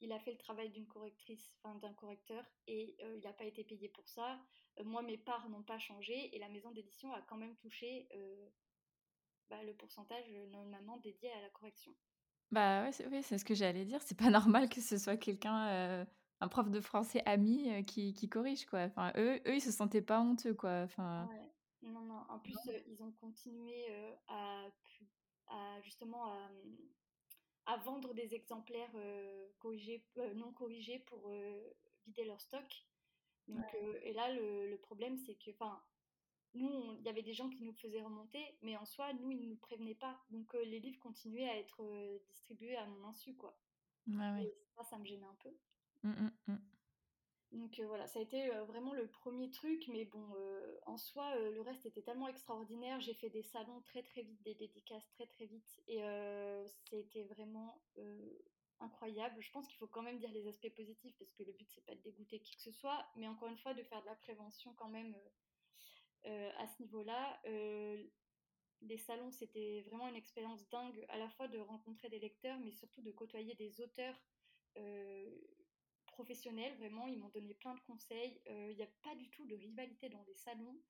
il 0.00 0.10
a 0.10 0.18
fait 0.18 0.32
le 0.32 0.38
travail 0.38 0.68
d'une 0.70 0.88
correctrice, 0.88 1.54
enfin 1.62 1.76
d'un 1.76 1.94
correcteur, 1.94 2.44
et 2.66 2.96
il 3.00 3.20
n'a 3.20 3.32
pas 3.32 3.44
été 3.44 3.62
payé 3.62 3.88
pour 3.88 4.08
ça. 4.08 4.44
moi, 4.82 5.02
mes 5.02 5.16
parts 5.16 5.48
n'ont 5.48 5.62
pas 5.62 5.78
changé, 5.78 6.34
et 6.34 6.40
la 6.40 6.48
maison 6.48 6.72
d'édition 6.72 7.12
a 7.12 7.22
quand 7.22 7.36
même 7.36 7.54
touché 7.58 8.08
bah, 9.48 9.62
le 9.62 9.74
pourcentage 9.74 10.28
normalement 10.48 10.96
dédié 10.96 11.30
à 11.30 11.40
la 11.40 11.50
correction. 11.50 11.94
Bah, 12.52 12.82
ouais, 12.82 12.92
c'est 12.92 13.06
oui, 13.06 13.22
c'est 13.22 13.38
ce 13.38 13.44
que 13.44 13.54
j'allais 13.54 13.84
dire. 13.84 14.00
C'est 14.02 14.18
pas 14.18 14.30
normal 14.30 14.68
que 14.68 14.80
ce 14.80 14.98
soit 14.98 15.16
quelqu'un, 15.16 15.68
euh, 15.68 16.04
un 16.40 16.48
prof 16.48 16.70
de 16.70 16.80
français 16.80 17.22
ami, 17.26 17.70
euh, 17.72 17.82
qui 17.82 18.12
qui 18.14 18.28
corrige, 18.28 18.66
quoi. 18.66 18.80
Enfin, 18.80 19.12
eux 19.16 19.40
eux, 19.46 19.54
ils 19.54 19.60
se 19.60 19.70
sentaient 19.72 20.02
pas 20.02 20.20
honteux, 20.20 20.54
quoi. 20.54 20.82
Enfin 20.82 21.28
Ouais. 21.30 21.52
Non, 21.82 22.00
non. 22.00 22.22
En 22.28 22.38
plus, 22.38 22.56
euh, 22.68 22.78
ils 22.88 23.02
ont 23.02 23.12
continué, 23.12 23.86
à 24.28 24.66
à 25.48 25.80
justement 25.82 26.26
à, 26.26 26.48
mmh, 26.48 26.76
à 27.66 27.76
vendre 27.78 28.14
des 28.14 28.34
exemplaires, 28.34 28.92
corrigés, 29.58 30.04
non 30.34 30.52
corrigés 30.52 30.98
pour, 31.00 31.30
vider 32.06 32.24
leur 32.24 32.40
stock. 32.40 32.86
Donc 33.48 33.64
et 34.02 34.12
là, 34.12 34.32
le 34.32 34.68
le 34.68 34.78
problème, 34.78 35.16
c'est 35.18 35.34
que 35.34 35.50
enfin 35.50 35.82
nous, 36.54 36.96
il 36.98 37.02
y 37.04 37.08
avait 37.08 37.22
des 37.22 37.32
gens 37.32 37.48
qui 37.48 37.62
nous 37.62 37.72
faisaient 37.74 38.02
remonter, 38.02 38.56
mais 38.62 38.76
en 38.76 38.84
soi, 38.84 39.12
nous, 39.14 39.30
ils 39.30 39.40
ne 39.40 39.46
nous 39.46 39.56
prévenaient 39.56 39.94
pas. 39.94 40.18
Donc, 40.30 40.54
euh, 40.54 40.64
les 40.64 40.80
livres 40.80 40.98
continuaient 40.98 41.48
à 41.48 41.56
être 41.56 41.82
euh, 41.82 42.18
distribués 42.26 42.76
à 42.76 42.86
mon 42.86 43.04
insu, 43.04 43.34
quoi. 43.36 43.56
Et 44.08 44.54
ça, 44.74 44.82
ça 44.82 44.98
me 44.98 45.04
gênait 45.04 45.26
un 45.26 45.36
peu. 45.40 45.50
Mmh, 46.02 46.10
mmh, 46.10 46.30
mmh. 46.48 46.56
Donc, 47.52 47.78
euh, 47.78 47.86
voilà, 47.86 48.08
ça 48.08 48.18
a 48.18 48.22
été 48.22 48.48
vraiment 48.66 48.92
le 48.94 49.06
premier 49.06 49.50
truc, 49.50 49.86
mais 49.88 50.04
bon, 50.04 50.26
en 50.86 50.96
soi, 50.96 51.36
le 51.36 51.60
reste 51.60 51.86
était 51.86 52.02
tellement 52.02 52.28
extraordinaire. 52.28 53.00
J'ai 53.00 53.14
fait 53.14 53.30
des 53.30 53.42
salons 53.42 53.80
très, 53.82 54.02
très 54.02 54.22
vite, 54.22 54.42
des 54.42 54.54
dédicaces 54.54 55.08
très, 55.10 55.26
très 55.26 55.46
vite, 55.46 55.80
et 55.86 56.00
c'était 56.66 57.24
vraiment 57.24 57.80
incroyable. 58.80 59.40
Je 59.40 59.50
pense 59.52 59.66
qu'il 59.68 59.76
faut 59.78 59.86
quand 59.86 60.02
même 60.02 60.18
dire 60.18 60.32
les 60.32 60.48
aspects 60.48 60.74
positifs, 60.74 61.14
parce 61.18 61.32
que 61.32 61.44
le 61.44 61.52
but, 61.52 61.68
c'est 61.70 61.84
pas 61.84 61.94
de 61.94 62.00
dégoûter 62.00 62.40
qui 62.40 62.56
que 62.56 62.62
ce 62.62 62.72
soit, 62.72 63.04
mais 63.16 63.28
encore 63.28 63.48
une 63.48 63.58
fois, 63.58 63.74
de 63.74 63.82
faire 63.82 64.00
de 64.00 64.06
la 64.06 64.16
prévention 64.16 64.72
quand 64.74 64.88
même 64.88 65.14
à 66.24 66.66
ce 66.66 66.82
niveau-là. 66.82 67.40
Euh, 67.46 68.02
les 68.82 68.98
salons, 68.98 69.30
c'était 69.30 69.82
vraiment 69.82 70.08
une 70.08 70.16
expérience 70.16 70.66
dingue, 70.68 71.04
à 71.08 71.18
la 71.18 71.28
fois 71.28 71.48
de 71.48 71.58
rencontrer 71.58 72.08
des 72.08 72.18
lecteurs, 72.18 72.58
mais 72.60 72.72
surtout 72.72 73.02
de 73.02 73.10
côtoyer 73.10 73.54
des 73.54 73.80
auteurs 73.80 74.16
euh, 74.78 75.38
professionnels. 76.06 76.76
Vraiment, 76.78 77.06
ils 77.06 77.18
m'ont 77.18 77.28
donné 77.28 77.54
plein 77.54 77.74
de 77.74 77.80
conseils. 77.80 78.40
Il 78.46 78.76
n'y 78.76 78.82
a 78.82 78.90
pas 79.02 79.14
du 79.16 79.28
tout 79.30 79.46
de 79.46 79.54
rivalité 79.54 80.08
dans 80.08 80.22
les 80.22 80.34
salons. 80.34 80.80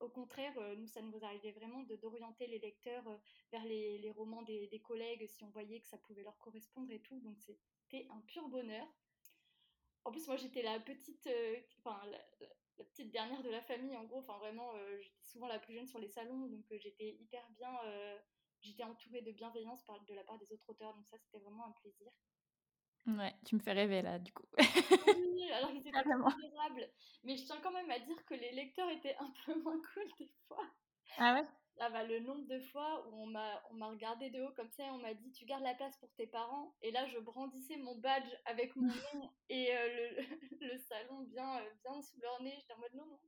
au 0.00 0.08
contraire, 0.08 0.54
nous, 0.76 0.86
ça 0.86 1.02
nous 1.02 1.24
arrivait 1.24 1.52
vraiment 1.52 1.82
d'orienter 1.82 2.46
les 2.46 2.58
lecteurs 2.58 3.04
vers 3.52 3.64
les, 3.64 4.10
romans 4.10 4.42
des, 4.42 4.80
collègues 4.84 5.26
si 5.28 5.44
on 5.44 5.50
voyait 5.50 5.80
que 5.80 5.88
ça 5.88 5.98
pouvait 5.98 6.22
leur 6.22 6.38
correspondre 6.38 6.90
et 6.90 7.00
tout. 7.00 7.20
Donc, 7.20 7.38
c'était 7.38 8.06
un 8.10 8.20
pur 8.22 8.48
bonheur. 8.48 8.86
En 10.04 10.10
plus, 10.10 10.26
moi, 10.26 10.36
j'étais 10.36 10.62
la 10.62 10.80
petite, 10.80 11.28
enfin, 11.78 12.00
petite 12.84 13.10
dernière 13.10 13.42
de 13.42 13.50
la 13.50 13.62
famille, 13.62 13.96
en 13.96 14.04
gros. 14.04 14.20
Enfin, 14.20 14.38
vraiment, 14.38 14.72
euh, 14.74 14.98
j'étais 15.00 15.24
souvent 15.24 15.46
la 15.46 15.58
plus 15.58 15.74
jeune 15.74 15.86
sur 15.86 15.98
les 15.98 16.08
salons, 16.08 16.46
donc 16.46 16.64
euh, 16.72 16.78
j'étais 16.78 17.16
hyper 17.20 17.48
bien. 17.50 17.70
Euh, 17.84 18.18
j'étais 18.60 18.84
entourée 18.84 19.22
de 19.22 19.32
bienveillance 19.32 19.82
par, 19.84 20.00
de 20.04 20.14
la 20.14 20.24
part 20.24 20.38
des 20.38 20.52
autres 20.52 20.68
auteurs, 20.68 20.94
donc 20.94 21.06
ça, 21.08 21.18
c'était 21.18 21.38
vraiment 21.38 21.66
un 21.66 21.72
plaisir. 21.82 22.10
Ouais, 23.06 23.34
tu 23.44 23.54
me 23.54 23.60
fais 23.60 23.72
rêver 23.72 24.02
là, 24.02 24.18
du 24.18 24.32
coup. 24.32 24.46
oui, 24.58 25.50
alors 25.52 25.70
ils 25.70 25.86
étaient 25.86 25.96
admirables. 25.96 26.90
Mais 27.22 27.36
je 27.36 27.44
tiens 27.44 27.60
quand 27.62 27.70
même 27.70 27.90
à 27.90 28.00
dire 28.00 28.24
que 28.24 28.34
les 28.34 28.52
lecteurs 28.52 28.90
étaient 28.90 29.16
un 29.20 29.32
peu 29.46 29.54
moins 29.60 29.80
cool 29.94 30.08
des 30.18 30.30
fois. 30.48 30.66
Ah 31.18 31.34
ouais? 31.34 31.46
Ah 31.78 31.90
bah, 31.90 32.04
le 32.04 32.20
nombre 32.20 32.46
de 32.46 32.58
fois 32.58 33.06
où 33.06 33.22
on 33.22 33.26
m'a 33.26 33.62
on 33.70 33.74
m'a 33.74 33.88
regardé 33.88 34.30
de 34.30 34.42
haut 34.42 34.52
comme 34.56 34.70
ça 34.70 34.86
et 34.86 34.90
on 34.90 34.96
m'a 34.98 35.12
dit 35.12 35.30
tu 35.32 35.44
gardes 35.44 35.62
la 35.62 35.74
place 35.74 35.94
pour 35.98 36.10
tes 36.14 36.26
parents. 36.26 36.74
Et 36.80 36.90
là 36.90 37.06
je 37.06 37.18
brandissais 37.18 37.76
mon 37.76 37.96
badge 37.96 38.34
avec 38.46 38.74
mon 38.76 38.86
nom 39.14 39.30
et 39.50 39.76
euh, 39.76 39.88
le, 39.88 40.22
le, 40.72 40.78
salon 40.78 41.20
bien 41.22 41.58
euh, 41.58 41.70
bien 41.84 42.00
sous 42.00 42.18
leur 42.20 42.40
nez. 42.42 42.54
J'étais 42.58 42.72
en 42.72 42.78
mode 42.78 42.94
non 42.94 43.04
non 43.06 43.20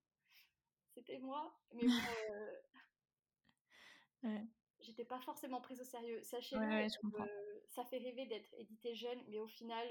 c'était 0.94 1.18
moi. 1.18 1.60
Mais 1.74 1.86
bon 1.86 1.92
euh, 4.24 4.38
j'étais 4.80 5.04
pas 5.04 5.20
forcément 5.20 5.60
prise 5.60 5.80
au 5.80 5.84
sérieux. 5.84 6.22
Sachez-le 6.22 6.88
ça 7.68 7.84
fait 7.84 7.98
rêver 7.98 8.24
d'être 8.26 8.52
édité 8.54 8.94
jeune 8.94 9.22
mais 9.28 9.38
au 9.38 9.46
final 9.46 9.86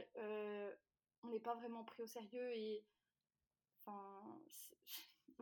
on 1.23 1.29
n'est 1.29 1.39
pas 1.39 1.55
vraiment 1.55 1.83
pris 1.83 2.01
au 2.01 2.07
sérieux 2.07 2.55
et 2.55 2.83
enfin 3.85 4.41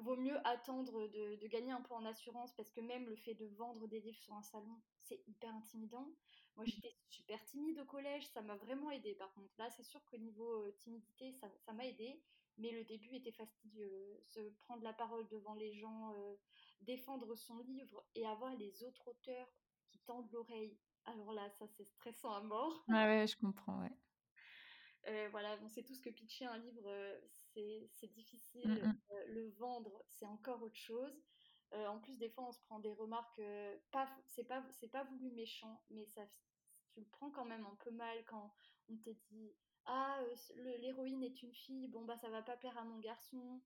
vaut 0.02 0.16
mieux 0.16 0.38
attendre 0.48 1.08
de, 1.08 1.48
gagner 1.48 1.72
un 1.72 1.82
peu 1.82 1.94
en 1.94 2.06
assurance 2.06 2.54
parce 2.54 2.72
que 2.72 2.82
même 2.82 3.08
le 3.08 3.16
fait 3.16 3.34
de 3.34 3.46
vendre 3.48 3.88
des 3.88 4.02
livres 4.02 4.20
sur 4.20 4.34
un 4.34 4.42
salon, 4.42 4.82
c'est 5.02 5.22
hyper 5.28 5.54
intimidant. 5.54 6.08
Moi, 6.56 6.66
j'étais 6.66 6.96
super 7.08 7.44
timide 7.46 7.80
au 7.80 7.86
collège, 7.86 8.28
ça 8.30 8.42
m'a 8.42 8.56
vraiment 8.56 8.92
aidé. 8.92 9.14
Par 9.16 9.34
contre, 9.34 9.54
là, 9.58 9.70
c'est 9.70 9.84
sûr 9.84 10.04
qu'au 10.06 10.18
niveau 10.18 10.64
euh, 10.64 10.72
timidité, 10.80 11.34
ça 11.34 11.74
m'a 11.74 11.86
aidé, 11.86 12.22
mais 12.58 12.72
le 12.72 12.84
début 12.86 13.14
était 13.16 13.32
fastidieux. 13.32 14.22
Se 14.28 14.40
prendre 14.60 14.84
la 14.84 14.94
parole 14.94 15.28
devant 15.28 15.54
les 15.54 15.74
gens, 15.74 16.14
euh, 16.14 16.36
défendre 16.82 17.36
son 17.36 17.58
livre 17.60 18.06
et 18.16 18.26
avoir 18.26 18.56
les 18.56 18.84
autres 18.84 19.08
auteurs 19.08 19.48
qui 19.88 20.00
tendent 20.00 20.32
l'oreille. 20.32 20.78
Alors 21.06 21.34
là, 21.34 21.50
ça, 21.50 21.68
c'est 21.68 21.84
stressant 21.84 22.34
à 22.34 22.42
mort. 22.42 22.84
Ouais, 22.88 23.06
ouais, 23.06 23.28
je 23.28 23.38
comprends, 23.38 23.82
ouais. 23.82 23.92
Euh, 25.08 25.28
voilà, 25.30 25.58
on 25.62 25.70
sait 25.70 25.84
tous 25.84 26.02
que 26.02 26.10
pitcher 26.10 26.46
un 26.46 26.58
livre, 26.58 26.90
c'est 27.90 28.12
difficile. 28.12 28.70
Mmh, 28.70 28.88
mmh. 28.88 28.98
Le 29.28 29.50
vendre, 29.52 30.04
c'est 30.10 30.26
encore 30.26 30.62
autre 30.62 30.78
chose. 30.78 31.24
Euh, 31.74 31.88
en 31.88 32.00
plus, 32.00 32.18
des 32.18 32.30
fois, 32.30 32.48
on 32.48 32.52
se 32.52 32.60
prend 32.62 32.80
des 32.80 32.94
remarques, 32.94 33.40
euh, 33.40 33.78
pas, 33.92 34.08
c'est 34.28 34.44
pas, 34.44 34.64
c'est 34.72 34.88
pas 34.88 35.04
voulu 35.04 35.32
méchant, 35.32 35.84
mais 35.90 36.06
ça, 36.06 36.22
tu 36.94 37.00
le 37.00 37.08
prends 37.08 37.32
quand 37.32 37.46
même 37.46 37.66
un 37.66 37.76
peu 37.84 37.92
mal 37.92 38.24
quand 38.26 38.54
on 38.90 38.98
te 38.98 39.10
dit 39.10 39.56
ah 39.88 40.20
l'héroïne 40.80 41.24
est 41.24 41.44
une 41.44 41.54
fille, 41.54 41.88
bon 41.90 42.06
bah 42.06 42.18
ça 42.18 42.30
va 42.30 42.42
pas 42.42 42.58
plaire 42.58 42.78
à 42.78 42.84
mon 42.84 42.98
garçon, 43.00 43.62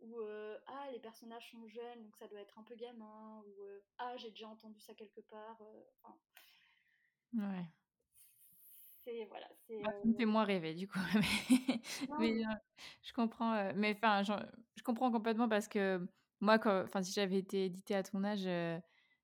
ou 0.00 0.20
ah 0.66 0.90
les 0.92 1.00
personnages 1.00 1.50
sont 1.50 1.66
jeunes 1.66 2.02
donc 2.02 2.14
ça 2.16 2.28
doit 2.28 2.40
être 2.40 2.58
un 2.58 2.62
peu 2.62 2.74
gamin, 2.74 3.42
ou 3.46 3.54
ah 3.96 4.14
j'ai 4.18 4.30
déjà 4.30 4.48
entendu 4.48 4.80
ça 4.80 4.92
quelque 4.92 5.22
part. 5.22 5.62
ouais 7.32 7.64
c'est 9.04 9.24
voilà, 9.26 9.48
c'est. 9.66 9.80
Ah, 9.84 9.90
ça 9.90 10.08
me 10.08 10.14
fait 10.14 10.24
moins 10.24 10.44
rêver 10.44 10.74
du 10.74 10.88
coup. 10.88 10.98
mais, 12.18 12.42
je 13.02 13.12
comprends. 13.12 13.72
mais 13.74 13.94
enfin, 13.94 14.22
je 14.22 14.82
comprends 14.82 15.10
complètement 15.10 15.48
parce 15.48 15.68
que 15.68 16.06
moi, 16.40 16.58
enfin, 16.64 17.02
si 17.02 17.12
j'avais 17.12 17.38
été 17.38 17.66
éditée 17.66 17.94
à 17.94 18.02
ton 18.02 18.24
âge, 18.24 18.48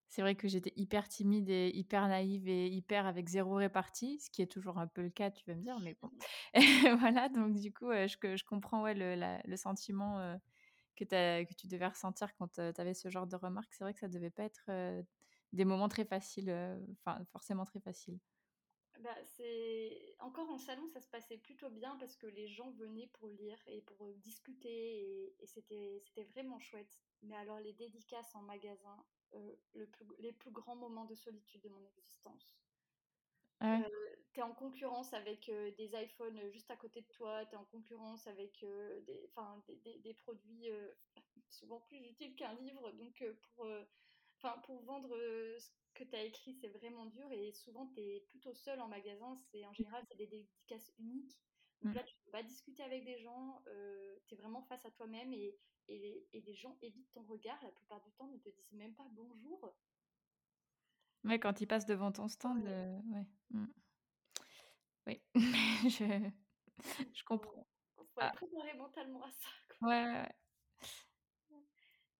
c'est 0.08 0.22
vrai 0.22 0.34
que 0.34 0.48
j'étais 0.48 0.72
hyper 0.76 1.08
timide 1.08 1.50
et 1.50 1.70
hyper 1.74 2.08
naïve 2.08 2.48
et 2.48 2.66
hyper 2.68 3.06
avec 3.06 3.28
zéro 3.28 3.56
répartie, 3.56 4.18
ce 4.20 4.30
qui 4.30 4.42
est 4.42 4.46
toujours 4.46 4.78
un 4.78 4.86
peu 4.86 5.02
le 5.02 5.10
cas, 5.10 5.30
tu 5.30 5.44
vas 5.46 5.54
me 5.54 5.62
dire, 5.62 5.78
mais 5.80 5.96
bon. 6.00 6.10
voilà, 7.00 7.28
donc 7.28 7.54
du 7.54 7.72
coup, 7.72 7.90
je, 7.92 8.36
je 8.36 8.44
comprends 8.44 8.82
ouais, 8.82 8.94
le, 8.94 9.38
le 9.44 9.56
sentiment 9.56 10.38
que, 10.96 11.04
que 11.04 11.54
tu 11.54 11.66
devais 11.66 11.86
ressentir 11.86 12.34
quand 12.36 12.52
tu 12.54 12.60
avais 12.60 12.94
ce 12.94 13.10
genre 13.10 13.26
de 13.26 13.36
remarques. 13.36 13.72
C'est 13.74 13.84
vrai 13.84 13.92
que 13.92 14.00
ça 14.00 14.08
devait 14.08 14.30
pas 14.30 14.44
être 14.44 14.70
des 15.52 15.64
moments 15.64 15.88
très 15.88 16.04
faciles, 16.04 16.54
enfin, 17.04 17.22
forcément 17.32 17.64
très 17.64 17.80
faciles. 17.80 18.18
Bah, 18.98 19.14
c'est 19.36 20.16
encore 20.18 20.50
en 20.50 20.58
salon, 20.58 20.88
ça 20.88 21.00
se 21.00 21.08
passait 21.08 21.38
plutôt 21.38 21.70
bien 21.70 21.96
parce 22.00 22.16
que 22.16 22.26
les 22.26 22.48
gens 22.48 22.70
venaient 22.72 23.06
pour 23.06 23.28
lire 23.28 23.58
et 23.68 23.80
pour 23.82 24.04
euh, 24.04 24.12
discuter 24.14 25.30
et, 25.38 25.46
c'était 25.46 26.00
c'était 26.04 26.24
vraiment 26.24 26.58
chouette. 26.58 26.98
Mais 27.22 27.36
alors 27.36 27.60
les 27.60 27.72
dédicaces 27.74 28.34
en 28.34 28.42
magasin, 28.42 29.04
euh, 29.34 29.54
le 29.74 29.88
les 30.18 30.32
plus 30.32 30.50
grands 30.50 30.74
moments 30.74 31.04
de 31.04 31.14
solitude 31.14 31.60
de 31.60 31.68
mon 31.68 31.84
existence. 31.84 32.58
Ah 33.60 33.80
euh, 33.80 33.88
t'es 34.32 34.42
en 34.42 34.52
concurrence 34.52 35.12
avec 35.14 35.48
des 35.48 35.90
iPhones 35.94 36.50
juste 36.50 36.70
à 36.72 36.76
côté 36.76 37.02
de 37.02 37.08
toi, 37.08 37.46
t'es 37.46 37.56
en 37.56 37.64
concurrence 37.66 38.26
avec 38.26 38.64
des, 39.06 39.30
des, 39.68 39.76
des, 39.84 39.98
des, 40.00 40.14
produits 40.14 40.68
souvent 41.50 41.80
plus 41.80 41.98
utiles 41.98 42.34
qu'un 42.34 42.54
livre. 42.54 42.90
Donc 42.92 43.24
pour 43.42 43.66
enfin, 44.38 44.58
pour 44.64 44.82
vendre 44.82 45.10
ce 45.58 45.70
que 45.94 46.04
tu 46.04 46.16
as 46.16 46.22
écrit, 46.22 46.54
c'est 46.54 46.68
vraiment 46.68 47.06
dur 47.06 47.30
et 47.32 47.52
souvent, 47.52 47.86
tu 47.88 48.00
es 48.00 48.20
plutôt 48.28 48.54
seul 48.54 48.80
en 48.80 48.88
magasin. 48.88 49.36
C'est, 49.50 49.64
en 49.66 49.72
général, 49.72 50.04
c'est 50.08 50.16
des 50.16 50.26
dédicaces 50.26 50.92
uniques. 50.98 51.38
Donc 51.82 51.94
là, 51.94 52.02
tu 52.02 52.16
ne 52.16 52.24
peux 52.24 52.30
pas 52.32 52.42
discuter 52.42 52.82
avec 52.82 53.04
des 53.04 53.18
gens, 53.18 53.62
tu 54.26 54.34
es 54.34 54.36
vraiment 54.36 54.62
face 54.62 54.84
à 54.84 54.90
toi-même 54.90 55.32
et, 55.32 55.56
et, 55.88 56.26
et, 56.32 56.40
les 56.40 56.54
gens 56.54 56.76
évitent 56.82 57.12
ton 57.12 57.22
regard. 57.22 57.58
La 57.62 57.70
plupart 57.70 58.02
du 58.02 58.10
temps, 58.12 58.26
ne 58.26 58.38
te 58.38 58.48
disent 58.48 58.72
même 58.72 58.94
pas 58.94 59.06
bonjour. 59.12 59.72
Ouais, 61.24 61.38
quand 61.38 61.60
ils 61.60 61.66
passent 61.66 61.86
devant 61.86 62.12
ton 62.12 62.28
stand, 62.28 62.64
ouais. 62.64 63.00
ouais. 63.12 63.26
Mmh. 63.50 63.66
Oui, 65.06 65.22
je, 65.34 66.30
je 67.14 67.24
comprends. 67.24 67.66
Il 67.98 68.06
faut 68.14 68.20
être 68.20 68.34
préparé 68.34 68.74
mentalement 68.74 69.22
à 69.24 69.30
ça. 69.30 69.48
Quoi. 69.78 69.88
Ouais, 69.88 70.04
ouais. 70.04 70.34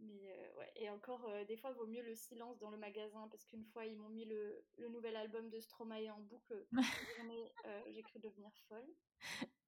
Mais 0.01 0.31
euh, 0.31 0.59
ouais, 0.59 0.73
et 0.77 0.91
encore, 0.91 1.25
euh, 1.29 1.45
des 1.45 1.57
fois, 1.57 1.71
il 1.71 1.77
vaut 1.77 1.87
mieux 1.87 2.03
le 2.03 2.15
silence 2.15 2.59
dans 2.59 2.71
le 2.71 2.77
magasin 2.77 3.27
parce 3.31 3.45
qu'une 3.45 3.65
fois, 3.65 3.85
ils 3.85 3.97
m'ont 3.97 4.09
mis 4.09 4.25
le, 4.25 4.65
le, 4.77 4.89
nouvel 4.89 5.17
album 5.17 5.51
de 5.51 5.59
Stromae 5.59 6.09
en 6.11 6.21
boucle. 6.21 6.67
euh, 7.65 7.83
j'ai 7.91 8.03
cru 8.03 8.21
devenir 8.21 8.51
folle. 8.69 8.87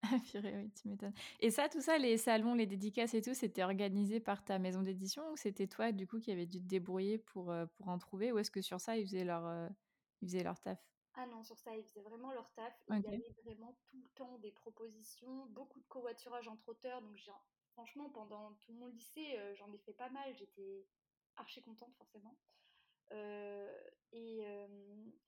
oui, 0.35 0.71
tu 0.73 0.89
m'étonnes. 0.89 1.15
Et 1.41 1.51
ça, 1.51 1.69
tout 1.69 1.81
ça, 1.81 1.99
les 1.99 2.17
salons, 2.17 2.55
les 2.55 2.67
dédicaces 2.67 3.15
et 3.15 3.23
tout, 3.23 3.35
c'était 3.35 3.65
organisé 3.65 4.21
par 4.21 4.45
ta 4.45 4.61
maison 4.61 4.83
d'édition 4.83 5.33
ou 5.33 5.37
c'était 5.37 5.67
toi, 5.67 5.91
du 5.91 6.07
coup, 6.07 6.21
qui 6.21 6.31
avait 6.31 6.47
dû 6.47 6.61
te 6.61 6.67
débrouiller 6.67 7.19
pour, 7.19 7.53
pour 7.75 7.89
en 7.89 7.99
trouver 7.99 8.31
Ou 8.31 8.39
est-ce 8.39 8.53
que 8.53 8.63
sur 8.63 8.81
ça, 8.81 8.97
ils 8.97 9.07
faisaient 9.07 9.25
leur, 9.25 9.69
ils 10.21 10.29
faisaient 10.29 10.45
leur 10.45 10.61
taf? 10.61 10.79
Ah 11.15 11.27
non, 11.27 11.43
sur 11.43 11.59
ça, 11.59 11.77
ils 11.77 11.83
faisaient 11.83 12.03
vraiment 12.03 12.33
leur 12.33 12.51
taf. 12.53 12.73
Il 12.89 13.01
y 13.01 13.07
avait 13.09 13.35
vraiment 13.45 13.77
tout 13.91 13.99
le 13.99 14.09
temps 14.15 14.39
des 14.39 14.53
propositions, 14.53 15.47
beaucoup 15.47 15.81
de 15.81 15.87
covoiturage 15.87 16.47
entre 16.47 16.69
auteurs. 16.69 17.03
Donc, 17.03 17.17
franchement, 17.73 18.11
pendant 18.11 18.53
tout 18.61 18.73
mon 18.73 18.87
lycée, 18.87 19.37
euh, 19.37 19.55
j'en 19.57 19.73
ai 19.73 19.79
fait 19.79 19.93
pas 19.93 20.11
mal. 20.11 20.35
J'étais 20.35 20.87
archi 21.37 21.63
contente, 21.63 21.95
forcément. 21.97 22.37
Euh, 23.13 23.81
et 24.13 24.41
euh, 24.45 24.67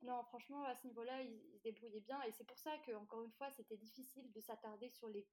non, 0.03 0.23
franchement, 0.25 0.65
à 0.65 0.75
ce 0.75 0.87
niveau-là, 0.87 1.23
ils, 1.23 1.61
débrouillaient 1.65 2.01
bien. 2.01 2.21
Et 2.23 2.33
c'est 2.33 2.47
pour 2.47 2.59
ça 2.59 2.77
que, 2.87 2.93
encore 2.93 3.23
une 3.23 3.33
fois, 3.33 3.51
c'était 3.51 3.77
difficile 3.77 4.31
de 4.33 4.41
s'attarder 4.41 4.89
sur 4.91 5.09
les, 5.09 5.27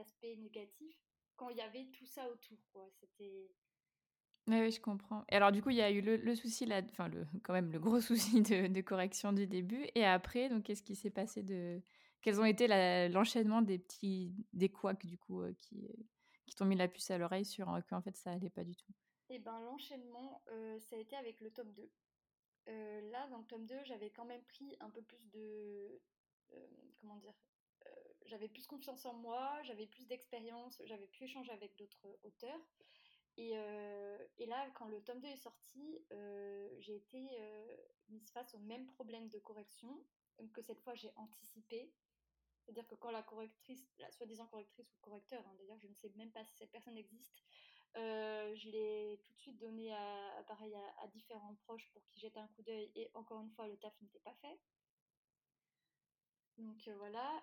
aspects 0.00 0.26
négatifs 0.38 1.00
quand 1.36 1.48
il 1.50 1.58
y 1.58 1.60
avait 1.60 1.86
tout 1.96 2.06
ça 2.06 2.28
autour. 2.28 2.58
Oui, 4.48 4.70
je 4.70 4.80
comprends. 4.80 5.24
Et 5.28 5.36
alors, 5.36 5.52
du 5.52 5.62
coup, 5.62 5.70
il 5.70 5.76
y 5.76 5.82
a 5.82 5.90
eu 5.92 6.00
le, 6.00 6.34
souci, 6.34 6.66
là, 6.66 6.82
enfin, 6.90 7.06
le, 7.08 7.24
quand 7.44 7.52
même, 7.52 7.70
le 7.70 7.78
gros 7.78 8.00
souci 8.00 8.42
de, 8.42 8.80
correction 8.80 9.32
du 9.32 9.46
début. 9.46 9.86
Et 9.94 10.04
après, 10.04 10.48
donc, 10.48 10.64
qu'est-ce 10.64 10.82
qui 10.82 10.96
s'est 10.96 11.10
passé 11.10 11.42
de. 11.42 11.80
Quels 12.22 12.40
ont 12.40 12.44
été 12.44 12.66
l'enchaînement 13.08 13.62
des 13.62 13.78
petits. 13.78 14.34
des 14.52 14.68
couacs, 14.68 15.06
du 15.06 15.18
coup, 15.18 15.44
qui, 15.58 15.88
qui 16.46 16.54
t'ont 16.54 16.64
mis 16.64 16.76
la 16.76 16.88
puce 16.88 17.10
à 17.10 17.18
l'oreille 17.18 17.44
sur 17.44 17.66
qu'en 17.88 18.00
fait, 18.00 18.16
ça 18.16 18.32
allait 18.32 18.50
pas 18.50 18.64
du 18.64 18.76
tout 18.76 18.92
Eh 19.28 19.38
ben, 19.38 19.60
l'enchaînement, 19.60 20.42
ça 20.78 20.96
a 20.96 20.98
été 20.98 21.16
avec 21.16 21.40
le 21.40 21.50
tome 21.50 21.72
2. 21.72 21.90
là, 23.10 23.26
dans 23.28 23.38
le 23.38 23.44
tome 23.44 23.66
2, 23.66 23.74
j'avais 23.84 24.10
quand 24.10 24.24
même 24.24 24.42
pris 24.44 24.76
un 24.80 24.90
peu 24.90 25.02
plus 25.02 25.24
de. 25.32 26.00
comment 27.00 27.16
dire 27.16 27.34
J'avais 28.26 28.48
plus 28.48 28.66
confiance 28.66 29.04
en 29.06 29.14
moi, 29.14 29.60
j'avais 29.64 29.86
plus 29.86 30.06
d'expérience, 30.06 30.80
j'avais 30.84 31.08
pu 31.08 31.24
échanger 31.24 31.52
avec 31.52 31.76
d'autres 31.76 32.18
auteurs. 32.22 32.60
Et, 33.38 33.52
et, 34.38 34.46
là, 34.46 34.70
quand 34.74 34.86
le 34.86 35.02
tome 35.02 35.20
2 35.20 35.28
est 35.28 35.36
sorti, 35.36 35.98
j'ai 36.78 36.96
été 36.96 37.38
mise 38.08 38.30
face 38.30 38.54
au 38.54 38.58
même 38.58 38.86
problème 38.86 39.28
de 39.28 39.38
correction 39.38 40.00
que 40.52 40.62
cette 40.62 40.80
fois 40.80 40.94
j'ai 40.94 41.10
anticipé. 41.16 41.90
C'est-à-dire 42.66 42.86
que 42.88 42.96
quand 42.96 43.12
la 43.12 43.22
correctrice, 43.22 43.94
la 44.00 44.10
soi-disant 44.10 44.46
correctrice 44.46 44.92
ou 44.92 44.98
correcteur, 45.00 45.46
hein, 45.46 45.54
d'ailleurs 45.56 45.78
je 45.78 45.86
ne 45.86 45.94
sais 45.94 46.10
même 46.16 46.32
pas 46.32 46.44
si 46.44 46.56
cette 46.56 46.72
personne 46.72 46.98
existe, 46.98 47.44
je 47.94 48.68
l'ai 48.70 49.20
tout 49.24 49.32
de 49.32 49.38
suite 49.38 49.58
donné 49.58 49.94
à, 49.94 50.38
à, 50.38 51.06
différents 51.06 51.54
proches 51.54 51.88
pour 51.92 52.04
qu'ils 52.06 52.20
jettent 52.20 52.36
un 52.36 52.48
coup 52.48 52.62
d'œil 52.62 52.90
et 52.96 53.08
encore 53.14 53.40
une 53.40 53.50
fois 53.50 53.68
le 53.68 53.76
taf 53.78 53.94
n'était 54.02 54.18
pas 54.18 54.34
fait. 54.34 54.58
Donc 56.58 56.88
voilà. 56.98 57.42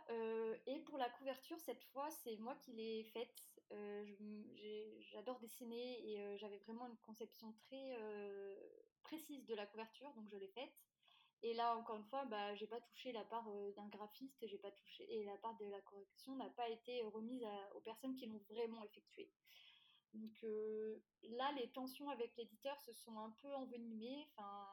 et 0.65 0.79
pour 0.81 0.97
la 0.97 1.09
couverture, 1.09 1.59
cette 1.61 1.83
fois, 1.85 2.09
c'est 2.11 2.35
moi 2.37 2.55
qui 2.55 2.73
l'ai 2.73 3.03
faite. 3.05 3.61
J'adore 5.11 5.39
dessiner 5.39 6.05
et 6.05 6.37
j'avais 6.37 6.57
vraiment 6.59 6.87
une 6.87 6.97
conception 6.97 7.53
très 7.53 7.95
précise 9.03 9.45
de 9.45 9.55
la 9.55 9.65
couverture, 9.65 10.11
donc 10.13 10.29
je 10.29 10.37
l'ai 10.37 10.49
faite. 10.49 10.73
Et 11.43 11.53
là, 11.53 11.75
encore 11.75 11.97
une 11.97 12.05
fois, 12.05 12.23
bah, 12.25 12.55
j'ai 12.55 12.67
pas 12.67 12.79
touché 12.79 13.11
la 13.11 13.25
part 13.25 13.45
d'un 13.75 13.87
graphiste, 13.89 14.47
j'ai 14.47 14.57
pas 14.57 14.71
touché 14.71 15.05
et 15.13 15.25
la 15.25 15.37
part 15.37 15.55
de 15.57 15.65
la 15.65 15.81
correction 15.81 16.35
n'a 16.37 16.49
pas 16.49 16.69
été 16.69 17.03
remise 17.03 17.45
aux 17.75 17.81
personnes 17.81 18.15
qui 18.15 18.25
l'ont 18.27 18.41
vraiment 18.49 18.81
effectuée. 18.83 19.29
Donc 20.13 20.45
là, 21.23 21.51
les 21.53 21.69
tensions 21.71 22.09
avec 22.09 22.35
l'éditeur 22.37 22.79
se 22.79 22.93
sont 22.93 23.19
un 23.19 23.31
peu 23.41 23.53
envenimées. 23.55 24.25
Enfin, 24.31 24.65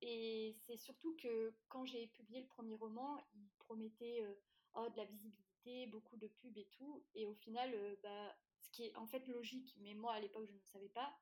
et 0.00 0.56
c'est 0.58 0.76
surtout 0.76 1.14
que 1.16 1.54
quand 1.68 1.84
j'ai 1.84 2.08
publié 2.08 2.40
le 2.40 2.48
premier 2.48 2.74
roman, 2.74 3.18
il 3.34 3.48
promettait 3.58 4.26
oh, 4.74 4.88
de 4.88 4.96
la 4.96 5.04
visibilité, 5.04 5.86
beaucoup 5.86 6.16
de 6.16 6.26
pubs 6.26 6.58
et 6.58 6.66
tout. 6.72 7.04
Et 7.14 7.24
au 7.24 7.34
final, 7.34 7.70
bah, 8.02 8.36
ce 8.58 8.70
qui 8.70 8.86
est 8.86 8.96
en 8.96 9.06
fait 9.06 9.26
logique, 9.28 9.76
mais 9.78 9.94
moi 9.94 10.14
à 10.14 10.20
l'époque 10.20 10.46
je 10.46 10.54
ne 10.54 10.60
savais 10.72 10.88
pas, 10.88 11.14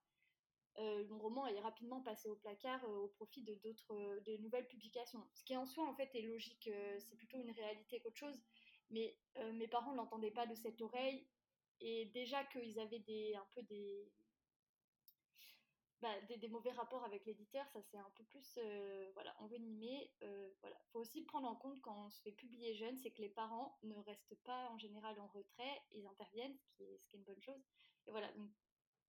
mon 1.08 1.18
roman 1.18 1.46
est 1.46 1.60
rapidement 1.60 2.00
passé 2.00 2.28
au 2.28 2.36
placard 2.36 2.82
au 2.88 3.08
profit 3.08 3.42
de 3.42 3.54
d'autres, 3.56 4.20
de 4.24 4.36
nouvelles 4.38 4.66
publications. 4.66 5.26
Ce 5.34 5.44
qui 5.44 5.56
en 5.56 5.66
soi 5.66 5.88
en 5.88 5.94
fait 5.94 6.10
est 6.14 6.22
logique, 6.22 6.70
c'est 6.98 7.16
plutôt 7.16 7.38
une 7.38 7.50
réalité 7.50 8.00
qu'autre 8.00 8.16
chose. 8.16 8.40
Mais 8.90 9.16
mes 9.52 9.68
parents 9.68 9.94
l'entendaient 9.94 10.30
pas 10.30 10.46
de 10.46 10.54
cette 10.54 10.80
oreille 10.80 11.26
et 11.80 12.06
déjà 12.06 12.44
qu'ils 12.44 12.78
avaient 12.78 13.02
un 13.34 13.46
peu 13.54 13.62
des, 13.62 14.10
bah, 16.02 16.08
des, 16.28 16.48
mauvais 16.48 16.72
rapports 16.72 17.04
avec 17.04 17.26
l'éditeur, 17.26 17.66
ça 17.68 17.82
s'est 17.82 17.98
un 17.98 18.10
peu 18.16 18.24
plus 18.24 18.58
euh, 18.58 19.10
voilà, 19.12 19.34
envenimé. 19.38 20.10
Euh, 20.22 20.50
voilà. 20.62 20.76
faut 20.92 21.00
aussi 21.00 21.22
prendre 21.22 21.46
en 21.46 21.56
compte 21.56 21.78
quand 21.82 22.06
on 22.06 22.08
se 22.10 22.22
fait 22.22 22.32
publier 22.32 22.74
jeune, 22.74 22.96
c'est 22.96 23.10
que 23.10 23.20
les 23.20 23.28
parents 23.28 23.78
ne 23.82 23.96
restent 23.96 24.38
pas 24.44 24.70
en 24.70 24.78
général 24.78 25.20
en 25.20 25.26
retrait, 25.28 25.82
ils 25.92 26.06
interviennent, 26.06 26.56
ce 26.56 26.70
qui 26.72 26.84
est, 26.84 27.00
une 27.12 27.24
bonne 27.24 27.42
chose. 27.42 27.62
Et 28.06 28.12
voilà, 28.12 28.30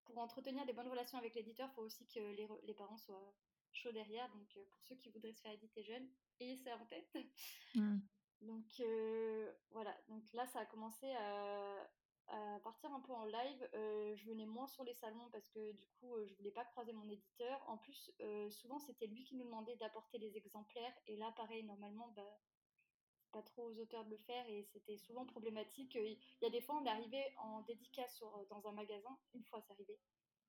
pour 0.06 0.18
entretenir 0.18 0.66
des 0.66 0.74
bonnes 0.74 0.88
relations 0.88 1.18
avec 1.18 1.36
l'éditeur, 1.36 1.70
il 1.72 1.76
faut 1.76 1.82
aussi 1.84 2.06
que 2.08 2.20
les, 2.20 2.48
les, 2.64 2.74
parents 2.74 2.98
soient 2.98 3.34
chauds 3.72 3.92
derrière. 3.92 4.30
Donc 4.30 4.48
euh, 4.58 4.64
pour 4.70 4.82
ceux 4.84 4.96
qui 4.96 5.10
voudraient 5.10 5.34
se 5.34 5.42
faire 5.42 5.52
éditer 5.52 5.84
jeune, 5.84 6.08
ayez 6.40 6.58
ça 6.58 6.76
en 6.78 6.86
tête. 6.86 7.18
Mmh. 7.76 7.98
Donc 8.42 8.80
euh, 8.80 9.54
voilà, 9.70 9.96
donc 10.08 10.24
là 10.34 10.48
ça 10.48 10.62
a 10.62 10.66
commencé 10.66 11.06
à, 11.12 11.88
à 12.32 12.60
partir 12.64 12.94
un 12.94 13.02
peu 13.02 13.12
en 13.12 13.26
live, 13.26 13.70
euh, 13.74 14.16
je 14.16 14.26
venais 14.26 14.46
moins 14.46 14.68
sur 14.68 14.84
les 14.84 14.94
salons 14.94 15.30
parce 15.32 15.50
que 15.50 15.74
du 15.74 15.88
coup, 16.00 16.16
je 16.26 16.34
voulais 16.36 16.52
pas 16.52 16.64
croiser 16.64 16.94
mon 16.94 17.10
éditeur. 17.10 17.62
En 17.68 17.78
plus, 17.78 18.12
euh, 18.22 18.50
souvent, 18.50 18.80
c'était 18.80 19.08
lui 19.08 19.24
qui 19.24 19.36
nous 19.36 19.44
demandait 19.44 19.76
d'apporter 19.76 20.18
les 20.18 20.38
exemplaires. 20.38 20.94
Et 21.08 21.18
là, 21.18 21.34
pareil, 21.36 21.64
normalement, 21.64 22.08
bah, 22.16 22.40
pas 23.32 23.42
trop 23.42 23.64
aux 23.64 23.80
auteurs 23.80 24.06
de 24.06 24.12
le 24.12 24.18
faire 24.18 24.48
et 24.48 24.64
c'était 24.64 24.98
souvent 24.98 25.26
problématique. 25.26 25.96
Il 25.96 26.18
y 26.42 26.46
a 26.46 26.50
des 26.50 26.62
fois, 26.62 26.80
on 26.82 26.86
arrivait 26.86 27.34
en 27.38 27.62
dédicace 27.62 28.24
dans 28.50 28.68
un 28.68 28.72
magasin, 28.72 29.18
une 29.34 29.44
fois 29.44 29.62
c'est 29.62 29.74
arrivé, 29.74 30.00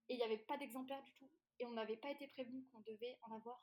et 0.09 0.15
il 0.15 0.17
n'y 0.17 0.25
avait 0.25 0.39
pas 0.39 0.57
d'exemplaires 0.57 1.03
du 1.03 1.13
tout. 1.13 1.29
Et 1.59 1.67
on 1.67 1.73
n'avait 1.73 1.97
pas 1.97 2.11
été 2.11 2.27
prévenu 2.27 2.65
qu'on 2.67 2.81
devait 2.81 3.19
en 3.23 3.33
avoir. 3.37 3.63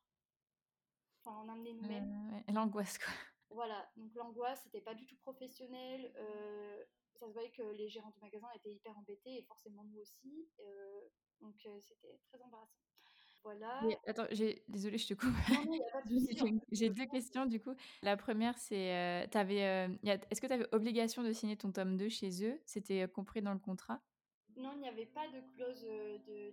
Enfin, 1.21 1.37
en 1.37 1.49
amener 1.49 1.73
nous-mêmes. 1.73 2.43
L'angoisse, 2.53 2.97
quoi. 2.97 3.11
Voilà, 3.49 3.89
donc 3.97 4.13
l'angoisse, 4.13 4.61
c'était 4.63 4.79
pas 4.79 4.93
du 4.93 5.05
tout 5.05 5.17
professionnel 5.17 6.13
ça 7.19 7.27
se 7.27 7.33
voyait 7.33 7.51
que 7.51 7.63
les 7.73 7.89
gérants 7.89 8.11
du 8.11 8.19
magasin 8.19 8.47
étaient 8.55 8.71
hyper 8.71 8.97
embêtés 8.97 9.37
et 9.37 9.43
forcément 9.43 9.83
nous 9.83 9.99
aussi. 9.99 10.49
Euh, 10.59 11.01
donc 11.41 11.55
euh, 11.65 11.79
c'était 11.81 12.17
très 12.23 12.41
embarrassant. 12.41 12.79
Voilà. 13.43 13.81
attends, 14.05 14.27
désolée, 14.67 14.97
je 14.97 15.07
te 15.07 15.13
coupe. 15.13 15.33
j'ai 16.71 16.89
deux 16.89 17.05
questions 17.05 17.45
du 17.45 17.59
coup. 17.59 17.73
La 18.01 18.17
première, 18.17 18.57
c'est 18.57 18.95
euh, 18.95 19.87
est-ce 20.29 20.41
que 20.41 20.47
tu 20.47 20.53
avais 20.53 20.67
obligation 20.73 21.23
de 21.23 21.31
signer 21.31 21.57
ton 21.57 21.71
tome 21.71 21.97
2 21.97 22.09
chez 22.09 22.45
eux? 22.45 22.59
C'était 22.65 23.07
compris 23.07 23.41
dans 23.41 23.53
le 23.53 23.59
contrat? 23.59 24.01
Non, 24.55 24.73
il 24.75 24.81
n'y 24.81 24.89
avait 24.89 25.05
pas 25.05 25.27
de 25.29 25.41
clause 25.55 25.85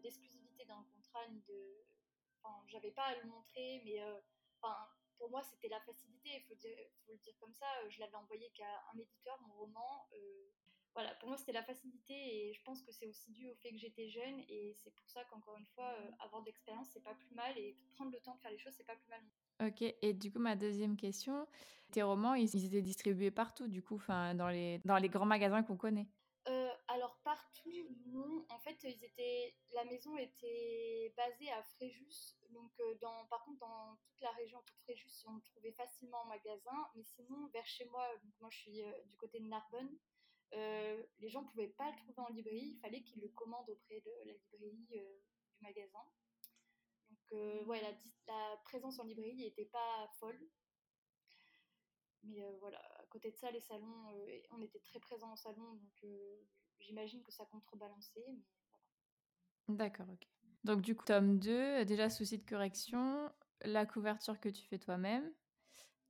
d'exclusivité 0.03 0.65
dans 0.67 0.79
le 0.79 0.85
contrat, 0.95 1.27
ni 1.31 1.41
de. 1.49 1.85
Enfin, 2.43 2.63
j'avais 2.69 2.93
pas 2.93 3.05
à 3.05 3.17
le 3.17 3.29
montrer, 3.29 3.83
mais 3.85 4.01
enfin, 4.61 4.77
pour 5.19 5.31
moi, 5.31 5.43
c'était 5.43 5.69
la 5.69 5.81
facilité, 5.81 6.31
il 6.35 6.43
faut, 6.43 6.55
faut, 6.55 7.13
le 7.13 7.19
dire 7.19 7.35
comme 7.41 7.53
ça. 7.53 7.67
Je 7.89 7.99
l'avais 7.99 8.15
envoyé 8.15 8.51
qu'à 8.51 8.85
un 8.95 8.99
éditeur, 8.99 9.41
mon 9.49 9.55
roman 9.55 10.07
voilà, 10.97 11.15
pour 11.17 11.29
moi, 11.29 11.37
c'était 11.37 11.53
la 11.53 11.63
facilité 11.63 12.15
et 12.15 12.55
je 12.55 12.63
pense 12.63 12.81
que 12.81 12.91
c'est 12.91 13.07
aussi 13.07 13.31
dû 13.31 13.47
au 13.51 13.55
fait 13.57 13.71
que 13.71 13.77
j'étais 13.77 14.09
jeune 14.09 14.41
et 14.49 14.73
c'est 14.83 14.95
pour 14.95 15.07
ça 15.11 15.23
qu'encore 15.25 15.59
une 15.59 15.67
fois, 15.67 15.93
euh, 16.01 16.11
avoir 16.21 16.41
de 16.41 16.47
l'expérience, 16.47 16.89
c'est 16.91 17.05
pas 17.05 17.13
plus 17.13 17.35
mal 17.35 17.53
et 17.59 17.77
prendre 17.97 18.13
le 18.13 18.19
temps 18.21 18.35
de 18.35 18.41
faire 18.41 18.51
les 18.51 18.57
choses, 18.57 18.73
c'est 18.75 18.87
pas 18.87 18.97
plus 18.97 19.11
mal. 19.11 19.21
Ok, 19.69 19.83
et 19.83 20.15
du 20.15 20.33
coup, 20.33 20.39
ma 20.39 20.57
deuxième 20.57 20.97
question, 20.97 21.47
tes 21.93 22.03
romans, 22.03 22.33
ils, 22.33 22.65
étaient 22.65 22.81
distribués 22.81 23.31
partout, 23.31 23.69
du 23.69 23.83
coup, 23.83 24.01
dans 24.09 24.49
les, 24.49 24.81
dans 24.87 24.97
les 24.97 25.11
grands 25.11 25.27
magasins 25.27 25.63
qu'on 25.63 25.77
connaît 25.77 26.09
euh, 26.49 26.71
Alors, 26.89 27.19
partout, 27.23 27.71
non. 28.07 28.47
En 28.49 28.59
fait, 28.59 28.83
ils 28.85 29.05
étaient, 29.05 29.55
la 29.75 29.85
maison 29.85 30.17
était 30.17 31.13
basée 31.15 31.51
à 31.53 31.63
Fréjus. 31.63 32.39
Donc, 32.53 32.73
euh, 32.81 32.95
dans, 33.03 33.27
par 33.27 33.45
contre, 33.45 33.59
dans 33.59 33.99
toute 34.09 34.23
la 34.23 34.31
région 34.31 34.61
de 34.61 34.71
Fréjus, 34.85 35.27
on 35.27 35.35
le 35.35 35.43
trouvait 35.43 35.73
facilement 35.73 36.23
en 36.23 36.27
magasin. 36.27 36.89
Mais 36.95 37.03
sinon, 37.03 37.49
vers 37.53 37.67
chez 37.67 37.85
moi, 37.85 38.09
moi 38.41 38.49
je 38.51 38.57
suis 38.57 38.83
du 39.05 39.17
côté 39.19 39.41
de 39.41 39.47
Narbonne, 39.47 39.91
euh, 40.55 41.03
les 41.19 41.29
gens 41.29 41.43
ne 41.43 41.49
pouvaient 41.49 41.69
pas 41.69 41.91
le 41.91 41.97
trouver 41.97 42.21
en 42.21 42.33
librairie, 42.33 42.73
il 42.75 42.79
fallait 42.81 43.03
qu'ils 43.03 43.23
le 43.23 43.29
commandent 43.29 43.69
auprès 43.69 44.01
de 44.01 44.11
la 44.25 44.33
librairie 44.33 44.87
euh, 44.97 45.19
du 45.53 45.61
magasin. 45.63 46.05
Donc 47.09 47.67
ouais, 47.67 47.81
la, 47.81 47.93
la, 48.29 48.57
présence 48.65 48.99
en 48.99 49.05
librairie 49.05 49.37
n'était 49.37 49.67
pas 49.67 50.09
folle. 50.19 50.41
Mais 52.25 52.41
voilà, 52.59 52.79
à 52.99 53.07
côté 53.07 53.31
de 53.31 53.37
ça, 53.37 53.51
les 53.53 53.61
salons, 53.61 54.09
on 54.51 54.61
était 54.61 54.81
très 54.81 54.99
présents 54.99 55.33
au 55.33 55.37
salon, 55.37 55.75
donc 55.75 56.05
j'imagine 56.81 57.23
que 57.23 57.31
ça 57.31 57.45
contrebalançait. 57.47 58.25
Mais 59.69 59.77
D'accord, 59.77 60.07
ok. 60.13 60.27
Donc 60.65 60.81
du 60.81 60.97
coup, 60.97 61.05
tome 61.05 61.39
2, 61.39 61.85
déjà 61.85 62.11
souci 62.11 62.39
de 62.39 62.45
correction, 62.49 63.31
la 63.63 63.87
couverture 63.87 64.41
que 64.41 64.49
tu 64.49 64.67
fais 64.67 64.79
toi-même 64.79 65.33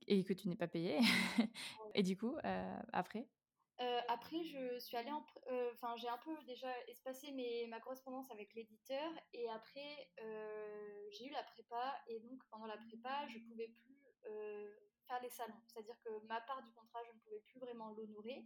et 0.07 0.23
que 0.23 0.33
tu 0.33 0.47
n'es 0.47 0.55
pas 0.55 0.67
payé. 0.67 0.99
et 1.93 2.03
du 2.03 2.17
coup, 2.17 2.35
euh, 2.43 2.79
après? 2.93 3.19
euh, 3.19 3.36
Après, 4.17 4.43
je 4.43 4.79
suis 4.79 4.97
allée. 4.97 5.11
Euh, 5.47 5.71
enfin, 5.73 5.95
j'ai 5.97 6.09
un 6.09 6.17
peu 6.17 6.31
déjà 6.45 6.71
espacé 6.87 7.31
ma 7.69 7.79
correspondance 7.79 8.31
avec 8.31 8.53
l'éditeur 8.55 9.11
et 9.33 9.47
après, 9.49 10.09
j'ai 11.11 11.27
eu 11.27 11.31
la 11.31 11.43
prépa 11.43 11.95
et 12.07 12.19
donc 12.19 12.43
pendant 12.49 12.65
la 12.65 12.77
prépa, 12.77 13.27
je 13.27 13.39
pouvais 13.39 13.67
plus 13.67 13.95
faire 15.07 15.21
les 15.21 15.29
salons. 15.29 15.61
C'est-à-dire 15.67 15.99
que 16.03 16.25
ma 16.25 16.41
part 16.41 16.63
du 16.63 16.71
contrat, 16.71 16.99
je 17.05 17.13
ne 17.13 17.19
pouvais 17.19 17.41
plus 17.41 17.59
vraiment 17.59 17.89
l'honorer. 17.91 18.43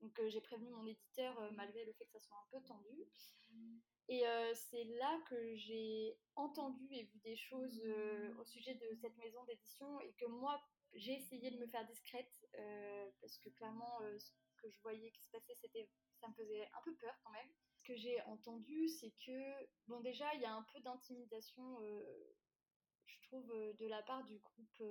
Donc 0.00 0.20
j'ai 0.26 0.40
prévenu 0.40 0.70
mon 0.70 0.86
éditeur 0.86 1.38
malgré 1.52 1.84
le 1.84 1.92
fait 1.92 2.06
que 2.06 2.12
ça 2.12 2.20
soit 2.20 2.36
un 2.36 2.48
peu 2.50 2.64
tendu. 2.64 3.06
Et 4.08 4.26
euh, 4.26 4.52
c'est 4.54 4.84
là 4.84 5.20
que 5.28 5.54
j'ai 5.56 6.18
entendu 6.34 6.86
et 6.90 7.04
vu 7.04 7.18
des 7.20 7.36
choses 7.36 7.80
euh, 7.84 8.34
au 8.38 8.44
sujet 8.44 8.74
de 8.74 8.94
cette 9.00 9.16
maison 9.16 9.44
d'édition 9.44 10.00
et 10.00 10.12
que 10.14 10.26
moi, 10.26 10.60
j'ai 10.92 11.14
essayé 11.14 11.50
de 11.50 11.58
me 11.58 11.66
faire 11.66 11.86
discrète 11.86 12.46
euh, 12.58 13.10
parce 13.20 13.38
que 13.38 13.48
clairement, 13.50 14.00
que 14.62 14.70
je 14.70 14.80
voyais 14.80 15.10
qui 15.10 15.22
se 15.22 15.30
passait, 15.30 15.54
c'était, 15.56 15.88
ça 16.20 16.28
me 16.28 16.34
faisait 16.34 16.68
un 16.72 16.82
peu 16.84 16.94
peur 16.96 17.14
quand 17.22 17.32
même. 17.32 17.50
Ce 17.74 17.82
que 17.82 17.96
j'ai 17.96 18.20
entendu, 18.22 18.88
c'est 18.88 19.12
que, 19.26 19.66
bon, 19.88 20.00
déjà, 20.00 20.32
il 20.34 20.40
y 20.40 20.44
a 20.44 20.54
un 20.54 20.62
peu 20.72 20.80
d'intimidation, 20.80 21.78
je 23.06 23.20
trouve, 23.22 23.48
de 23.78 23.86
la 23.86 24.02
part 24.02 24.24
du 24.24 24.38
groupe. 24.38 24.82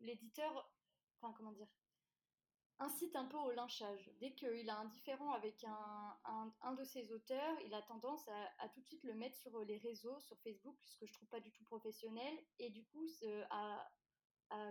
L'éditeur, 0.00 0.72
enfin, 1.20 1.34
comment 1.36 1.52
dire 1.52 1.68
incite 2.80 3.14
un 3.14 3.26
peu 3.26 3.36
au 3.36 3.52
lynchage. 3.52 4.10
Dès 4.20 4.32
qu'il 4.32 4.68
a 4.70 4.78
un 4.78 4.86
différent 4.86 5.32
avec 5.32 5.62
un, 5.64 6.18
un, 6.62 6.72
de 6.72 6.84
ses 6.84 7.12
auteurs, 7.12 7.56
il 7.66 7.74
a 7.74 7.82
tendance 7.82 8.26
à, 8.58 8.68
tout 8.70 8.80
de 8.80 8.86
suite 8.86 9.04
le 9.04 9.14
mettre 9.14 9.36
sur 9.36 9.62
les 9.64 9.78
réseaux, 9.78 10.18
sur 10.20 10.38
Facebook, 10.40 10.76
ce 10.82 10.96
que 10.96 11.06
je 11.06 11.12
trouve 11.12 11.28
pas 11.28 11.40
du 11.40 11.52
tout 11.52 11.64
professionnel, 11.64 12.34
et 12.58 12.70
du 12.70 12.84
coup 12.86 13.06
à, 13.50 13.90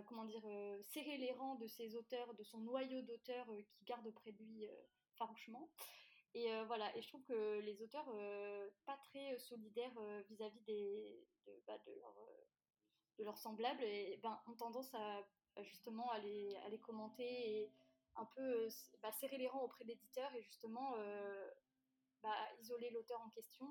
comment 0.06 0.24
dire, 0.24 0.42
euh, 0.44 0.82
serrer 0.82 1.16
les 1.16 1.32
rangs 1.32 1.56
de 1.56 1.66
ses 1.66 1.94
auteurs, 1.94 2.34
de 2.34 2.44
son 2.44 2.58
noyau 2.58 3.02
d'auteurs 3.02 3.50
euh, 3.50 3.62
qui 3.62 3.84
garde 3.84 4.06
auprès 4.06 4.32
de 4.32 4.42
lui 4.42 4.66
euh, 4.66 4.74
farouchement. 5.16 5.70
Et 6.32 6.46
voilà, 6.68 6.96
et 6.96 7.02
je 7.02 7.08
trouve 7.08 7.24
que 7.24 7.58
les 7.58 7.82
auteurs 7.82 8.06
pas 8.86 8.96
très 8.98 9.36
solidaires 9.36 10.00
vis-à-vis 10.28 10.60
des, 10.60 11.26
de, 11.44 11.60
bah, 11.66 11.76
de, 13.18 13.24
leurs 13.24 13.36
semblables 13.36 13.82
et, 13.82 14.16
ben, 14.22 14.40
ont 14.46 14.54
tendance 14.54 14.94
à 14.94 15.26
justement 15.64 16.08
à 16.10 16.20
les, 16.20 16.56
à 16.58 16.70
commenter 16.78 17.24
et 17.24 17.72
un 18.14 18.26
peu 18.26 18.68
bah, 19.02 19.10
serrer 19.10 19.38
les 19.38 19.48
rangs 19.48 19.64
auprès 19.64 19.82
de 19.82 19.88
l'éditeur 19.88 20.32
et 20.36 20.42
justement 20.42 20.94
bah, 22.22 22.36
isoler 22.60 22.90
l'auteur 22.90 23.20
en 23.22 23.30
question. 23.30 23.66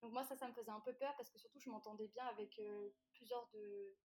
Donc 0.00 0.12
moi 0.12 0.22
ça, 0.22 0.36
ça 0.36 0.46
me 0.46 0.54
faisait 0.54 0.70
un 0.70 0.82
peu 0.82 0.92
peur 0.92 1.16
parce 1.16 1.30
que 1.30 1.38
surtout 1.40 1.58
je 1.58 1.68
m'entendais 1.68 2.06
bien 2.06 2.26
avec 2.26 2.60
plusieurs 3.10 3.48
de, 3.48 3.96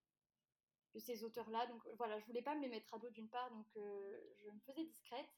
de 0.94 1.00
ces 1.00 1.24
auteurs-là. 1.24 1.68
Donc 1.68 1.82
voilà, 1.98 2.20
je 2.20 2.26
voulais 2.26 2.42
pas 2.42 2.56
me 2.56 2.62
les 2.62 2.70
mettre 2.70 2.94
à 2.94 3.00
dos 3.00 3.10
d'une 3.10 3.30
part, 3.30 3.50
donc 3.52 3.68
je 3.76 4.50
me 4.50 4.60
faisais 4.66 4.86
discrète. 4.86 5.30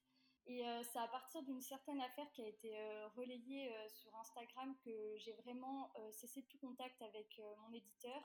Et 0.47 0.63
c'est 0.91 0.99
à 0.99 1.07
partir 1.07 1.43
d'une 1.43 1.61
certaine 1.61 2.01
affaire 2.01 2.29
qui 2.31 2.41
a 2.41 2.47
été 2.47 2.73
relayée 3.15 3.71
sur 3.89 4.13
Instagram 4.15 4.75
que 4.83 5.15
j'ai 5.17 5.33
vraiment 5.33 5.93
cessé 6.11 6.43
tout 6.49 6.57
contact 6.57 7.01
avec 7.01 7.39
mon 7.61 7.73
éditeur. 7.73 8.23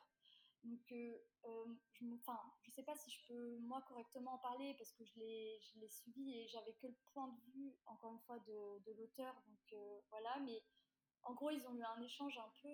Donc, 0.66 0.92
euh, 0.92 1.16
euh, 1.44 1.64
je 1.92 2.04
ne 2.04 2.72
sais 2.72 2.82
pas 2.82 2.96
si 2.96 3.10
je 3.10 3.26
peux 3.28 3.58
moi 3.58 3.82
correctement 3.88 4.34
en 4.34 4.38
parler 4.38 4.74
parce 4.74 4.92
que 4.92 5.04
je 5.04 5.18
l'ai 5.18 5.88
suivi 5.88 6.38
et 6.38 6.48
j'avais 6.48 6.72
que 6.74 6.88
le 6.88 6.96
point 7.12 7.28
de 7.28 7.52
vue, 7.52 7.76
encore 7.86 8.12
une 8.12 8.20
fois, 8.20 8.38
de, 8.40 8.82
de 8.84 8.92
l'auteur. 8.98 9.34
Donc 9.46 9.72
euh, 9.72 10.00
voilà, 10.10 10.38
mais 10.44 10.62
en 11.22 11.34
gros, 11.34 11.50
ils 11.50 11.66
ont 11.68 11.74
eu 11.74 11.82
un 11.82 12.00
échange 12.02 12.36
un 12.38 12.50
peu 12.62 12.68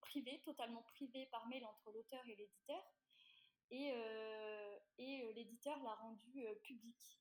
privé, 0.00 0.40
totalement 0.44 0.82
privé 0.82 1.26
par 1.26 1.46
mail 1.48 1.64
entre 1.66 1.92
l'auteur 1.92 2.22
et 2.28 2.36
l'éditeur. 2.36 2.82
Et, 3.70 3.92
et 4.98 5.32
l'éditeur 5.32 5.82
l'a 5.82 5.94
rendu 5.94 6.46
public, 6.62 7.20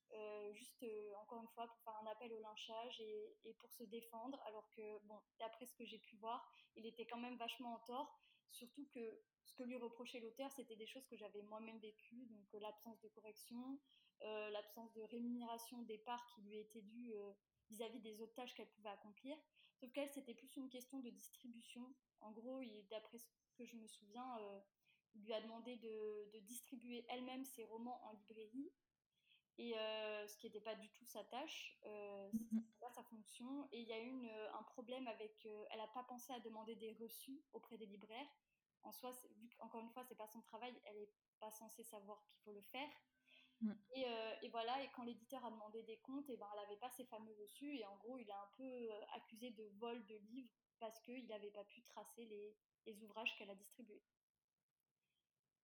juste 0.54 0.86
encore 1.22 1.42
une 1.42 1.48
fois 1.50 1.68
pour 1.68 1.82
faire 1.82 1.96
un 2.04 2.06
appel 2.12 2.32
au 2.34 2.40
lynchage 2.40 3.02
et, 3.02 3.36
et 3.46 3.54
pour 3.56 3.74
se 3.74 3.84
défendre, 3.84 4.40
alors 4.46 4.70
que, 4.70 5.00
bon, 5.06 5.20
d'après 5.40 5.66
ce 5.66 5.76
que 5.76 5.86
j'ai 5.86 5.98
pu 5.98 6.18
voir, 6.18 6.48
il 6.76 6.86
était 6.86 7.08
quand 7.08 7.18
même 7.18 7.38
vachement 7.38 7.74
en 7.74 7.80
tort 7.80 8.22
Surtout 8.56 8.88
que 8.94 9.22
ce 9.44 9.54
que 9.56 9.64
lui 9.64 9.76
reprochait 9.76 10.20
l'auteur, 10.20 10.52
c'était 10.52 10.76
des 10.76 10.88
choses 10.88 11.06
que 11.08 11.18
j'avais 11.18 11.42
moi-même 11.44 11.78
vécues, 11.80 12.26
donc 12.28 12.54
euh, 12.54 12.60
l'absence 12.60 13.00
de 13.02 13.10
correction, 13.10 13.80
euh, 14.22 14.50
l'absence 14.52 14.94
de 14.94 15.02
rémunération 15.02 15.82
des 15.84 15.98
parts 15.98 16.26
qui 16.34 16.42
lui 16.44 16.58
étaient 16.60 16.82
dues 16.82 17.14
euh, 17.16 17.34
vis-à-vis 17.70 18.00
des 18.00 18.22
autres 18.22 18.34
tâches 18.34 18.54
qu'elle 18.56 18.70
pouvait 18.70 18.90
accomplir. 18.90 19.38
Sauf 19.76 19.92
qu'elle, 19.92 20.10
c'était 20.10 20.34
plus 20.34 20.56
une 20.56 20.70
question 20.70 21.00
de 21.00 21.10
distribution. 21.10 21.94
En 22.22 22.32
gros, 22.32 22.62
d'après 22.90 23.18
ce 23.18 23.28
que 23.58 23.66
je 23.66 23.76
me 23.76 23.88
souviens, 23.88 24.40
il 25.14 25.24
lui 25.24 25.34
a 25.34 25.42
demandé 25.42 25.76
de, 25.78 26.30
de 26.34 26.40
distribuer 26.40 27.06
elle-même 27.10 27.46
ses 27.46 27.64
romans 27.66 28.02
en 28.06 28.12
librairie, 28.14 28.72
et 29.58 29.74
ce 29.74 30.38
qui 30.38 30.48
n'était 30.48 30.62
pas 30.62 30.76
du 30.76 30.90
tout 30.90 31.06
sa 31.06 31.24
tâche, 31.24 31.78
euh, 31.86 32.30
mmh 32.32 32.62
pas 32.82 32.92
sa 32.92 33.04
fonction. 33.04 33.68
Et 33.72 33.82
il 33.82 33.88
y 33.88 33.94
a 33.94 34.02
eu 34.02 34.28
un 34.30 34.64
problème 34.64 35.08
avec, 35.08 35.48
elle 35.72 35.78
n'a 35.78 35.88
pas 35.88 36.04
pensé 36.04 36.32
à 36.34 36.40
demander 36.40 36.76
des 36.76 36.94
reçus 36.94 37.42
auprès 37.54 37.78
des 37.78 37.86
libraires 37.86 38.28
en 38.86 38.92
soi, 38.92 39.12
vu 39.38 39.50
qu'encore 39.50 39.82
une 39.82 39.90
fois, 39.90 40.04
c'est 40.04 40.16
pas 40.16 40.28
son 40.28 40.42
travail, 40.42 40.74
elle 40.86 40.98
n'est 40.98 41.10
pas 41.40 41.52
censée 41.52 41.84
savoir 41.84 42.24
qu'il 42.26 42.38
faut 42.44 42.52
le 42.52 42.62
faire. 42.62 42.90
Mm. 43.62 43.72
Euh, 43.72 44.36
et, 44.42 44.50
voilà, 44.50 44.82
et 44.84 44.90
quand 44.96 45.04
l'éditeur 45.04 45.44
a 45.46 45.52
demandé 45.52 45.84
des 45.84 45.98
comptes, 45.98 46.30
et 46.30 46.38
ben, 46.38 46.48
elle 46.54 46.62
n'avait 46.64 46.80
pas 46.80 46.90
ces 46.90 47.06
fameux 47.06 47.34
reçus, 47.34 47.78
et 47.78 47.86
en 47.86 47.96
gros, 47.98 48.18
il 48.18 48.30
a 48.30 48.42
un 48.42 48.50
peu 48.58 48.64
euh, 48.64 49.02
accusé 49.14 49.52
de 49.52 49.66
vol 49.80 50.06
de 50.06 50.16
livres 50.16 50.52
parce 50.80 51.00
qu'il 51.02 51.26
n'avait 51.28 51.52
pas 51.52 51.64
pu 51.64 51.82
tracer 51.84 52.26
les, 52.26 52.56
les 52.86 53.02
ouvrages 53.04 53.36
qu'elle 53.38 53.50
a 53.50 53.56
distribués. 53.56 54.04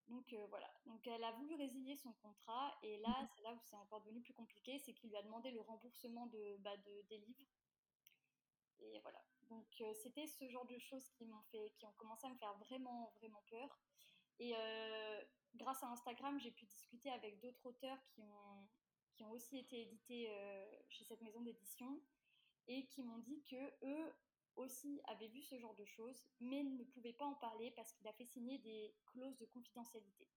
Donc 0.07 0.33
euh, 0.33 0.45
voilà, 0.47 0.69
donc 0.85 1.05
elle 1.07 1.23
a 1.23 1.31
voulu 1.31 1.55
résilier 1.55 1.95
son 1.95 2.11
contrat, 2.13 2.77
et 2.83 2.97
là, 2.97 3.23
mm. 3.23 3.27
c'est 3.35 3.41
là 3.43 3.53
où 3.53 3.59
c'est 3.63 3.75
encore 3.75 4.01
devenu 4.01 4.21
plus 4.21 4.33
compliqué, 4.33 4.79
c'est 4.79 4.93
qu'il 4.93 5.09
lui 5.09 5.17
a 5.17 5.23
demandé 5.23 5.51
le 5.51 5.61
remboursement 5.61 6.27
de, 6.27 6.57
bah, 6.59 6.75
de 6.77 7.01
des 7.03 7.17
livres. 7.17 7.47
Et 8.79 8.99
voilà, 8.99 9.23
donc 9.49 9.67
euh, 9.81 9.93
c'était 9.93 10.27
ce 10.27 10.49
genre 10.49 10.65
de 10.65 10.77
choses 10.79 11.07
qui 11.11 11.25
m'ont 11.25 11.43
fait, 11.51 11.71
qui 11.77 11.85
ont 11.85 11.93
commencé 11.93 12.25
à 12.25 12.29
me 12.29 12.37
faire 12.37 12.53
vraiment, 12.55 13.13
vraiment 13.19 13.43
peur. 13.49 13.79
Et 14.41 14.55
euh, 14.57 15.21
grâce 15.53 15.83
à 15.83 15.91
Instagram, 15.91 16.39
j'ai 16.39 16.49
pu 16.49 16.65
discuter 16.65 17.11
avec 17.11 17.39
d'autres 17.41 17.63
auteurs 17.67 18.03
qui 18.07 18.23
ont, 18.23 18.67
qui 19.13 19.23
ont 19.23 19.29
aussi 19.29 19.59
été 19.59 19.81
édités 19.81 20.31
euh, 20.31 20.65
chez 20.89 21.05
cette 21.05 21.21
maison 21.21 21.41
d'édition 21.41 22.01
et 22.67 22.87
qui 22.87 23.03
m'ont 23.03 23.19
dit 23.19 23.43
que 23.43 23.85
eux 23.85 24.13
aussi 24.55 24.99
avaient 25.05 25.27
vu 25.27 25.43
ce 25.43 25.59
genre 25.59 25.75
de 25.75 25.85
choses, 25.85 26.25
mais 26.39 26.63
ne 26.63 26.83
pouvaient 26.85 27.13
pas 27.13 27.25
en 27.25 27.35
parler 27.35 27.69
parce 27.75 27.93
qu'il 27.93 28.07
a 28.07 28.13
fait 28.13 28.25
signer 28.25 28.57
des 28.57 28.95
clauses 29.05 29.37
de 29.37 29.45
confidentialité 29.45 30.27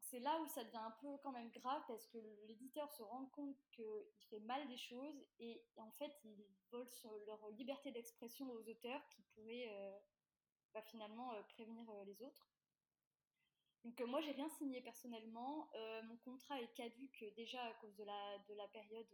c'est 0.00 0.20
là 0.20 0.38
où 0.40 0.46
ça 0.48 0.62
devient 0.62 0.76
un 0.76 0.94
peu 1.00 1.16
quand 1.22 1.32
même 1.32 1.50
grave 1.50 1.82
parce 1.88 2.06
que 2.08 2.18
l'éditeur 2.46 2.90
se 2.92 3.02
rend 3.02 3.26
compte 3.26 3.56
qu'il 3.70 4.26
fait 4.28 4.40
mal 4.40 4.66
des 4.68 4.76
choses 4.76 5.24
et, 5.38 5.64
en 5.76 5.90
fait 5.92 6.12
il 6.24 6.44
vole 6.70 6.86
leur 7.26 7.48
liberté 7.52 7.92
d'expression 7.92 8.50
aux 8.50 8.68
auteurs 8.68 9.00
qui 9.08 9.22
pourraient 9.34 9.68
euh, 9.70 9.98
bah, 10.74 10.82
finalement 10.82 11.32
prévenir 11.54 11.86
les 12.04 12.22
autres. 12.22 12.46
Donc 13.86 14.00
moi 14.08 14.20
j'ai 14.20 14.32
rien 14.32 14.48
signé 14.48 14.80
personnellement, 14.80 15.70
mon 16.08 16.16
contrat 16.16 16.60
est 16.60 16.74
caduque 16.74 17.24
déjà 17.36 17.62
à 17.62 17.72
cause 17.74 17.94
de 17.94 18.02
la, 18.02 18.38
de 18.48 18.54
la 18.54 18.66
période, 18.66 19.06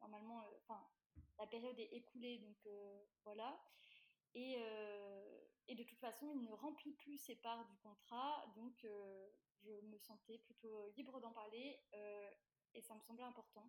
normalement, 0.00 0.44
enfin 0.58 0.80
la 1.40 1.46
période 1.48 1.76
est 1.76 1.92
écoulée 1.92 2.38
donc 2.38 2.56
voilà. 3.24 3.60
Et, 4.34 4.56
de 5.74 5.82
toute 5.82 5.98
façon, 5.98 6.30
il 6.34 6.42
ne 6.42 6.52
remplit 6.52 6.92
plus 6.92 7.18
ses 7.18 7.34
parts 7.34 7.66
du 7.66 7.76
contrat, 7.78 8.46
donc 8.54 8.86
je 9.64 9.70
me 9.70 9.98
sentais 9.98 10.38
plutôt 10.38 10.88
libre 10.96 11.20
d'en 11.20 11.32
parler 11.32 11.80
euh, 11.94 12.30
et 12.74 12.80
ça 12.80 12.94
me 12.94 13.00
semblait 13.00 13.24
important. 13.24 13.68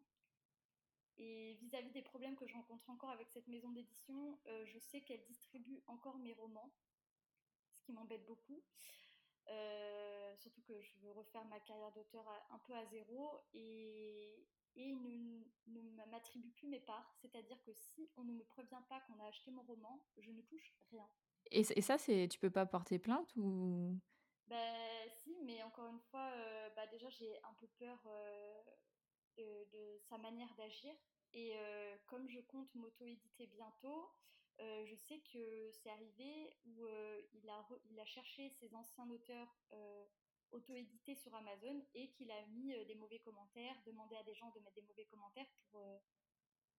Et 1.18 1.54
vis-à-vis 1.56 1.92
des 1.92 2.02
problèmes 2.02 2.36
que 2.36 2.48
je 2.48 2.54
rencontre 2.54 2.90
encore 2.90 3.12
avec 3.12 3.30
cette 3.30 3.48
maison 3.48 3.72
d'édition, 3.72 4.40
euh, 4.48 4.66
je 4.66 4.80
sais 4.80 5.02
qu'elle 5.02 5.24
distribue 5.26 5.84
encore 5.88 6.18
mes 6.18 6.34
romans, 6.34 6.72
ce 7.72 7.82
qui 7.82 7.94
m'embête 7.94 8.26
beaucoup. 8.26 8.64
Euh, 10.34 10.38
surtout 10.38 10.62
que 10.62 10.82
je 10.82 10.98
veux 11.00 11.12
refaire 11.12 11.46
ma 11.46 11.60
carrière 11.60 11.92
d'auteur 11.92 12.26
un 12.52 12.60
peu 12.60 12.74
à 12.74 12.86
zéro 12.86 13.42
et, 13.54 14.48
et 14.76 14.94
ne, 14.94 15.44
ne 15.68 16.12
m'attribue 16.12 16.52
plus 16.52 16.68
mes 16.68 16.80
parts. 16.80 17.14
C'est-à-dire 17.22 17.62
que 17.64 17.74
si 17.74 18.10
on 18.18 18.24
ne 18.24 18.34
me 18.34 18.44
prévient 18.44 18.82
pas 18.90 19.02
qu'on 19.02 19.20
a 19.20 19.28
acheté 19.28 19.52
mon 19.52 19.64
roman, 19.64 20.06
je 20.18 20.32
ne 20.32 20.42
touche 20.42 20.74
rien. 20.92 21.08
Et, 21.52 21.62
et 21.76 21.82
ça, 21.82 21.98
c'est 21.98 22.28
tu 22.30 22.40
peux 22.40 22.50
pas 22.50 22.66
porter 22.66 23.00
plainte 23.00 23.32
ou? 23.36 23.98
Ben 24.48 25.10
si, 25.10 25.36
mais 25.44 25.64
encore 25.64 25.88
une 25.88 26.02
fois, 26.12 26.30
euh, 26.36 26.70
bah, 26.76 26.88
déjà 26.88 27.10
j'ai 27.10 27.38
un 27.44 27.54
peu 27.60 27.68
peur 27.80 27.98
euh, 28.06 28.64
de, 29.38 30.00
sa 30.10 30.18
manière 30.18 30.54
d'agir. 30.56 30.94
Et 31.36 31.56
comme 32.06 32.30
je 32.30 32.40
compte 32.42 32.70
m'auto-éditer 32.76 33.48
bientôt, 33.48 34.12
je 34.60 34.96
sais 34.96 35.20
que 35.20 35.72
c'est 35.72 35.90
arrivé 35.90 36.56
où 36.66 36.88
il, 37.34 37.50
a 37.50 37.66
il 37.90 38.00
a 38.00 38.06
cherché 38.06 38.50
ses 38.50 38.74
anciens 38.76 39.10
auteurs 39.10 39.56
auto-édités 40.52 41.16
sur 41.16 41.34
Amazon 41.36 41.84
et 41.94 42.12
qu'il 42.12 42.30
a 42.32 42.46
mis 42.48 42.74
des 42.86 42.96
mauvais 42.96 43.20
commentaires, 43.20 43.76
demandé 43.86 44.16
à 44.16 44.24
des 44.24 44.36
gens 44.36 44.52
de 44.52 44.60
mettre 44.60 44.76
des 44.76 44.84
mauvais 44.84 45.06
commentaires 45.06 45.50
pour, 45.72 45.82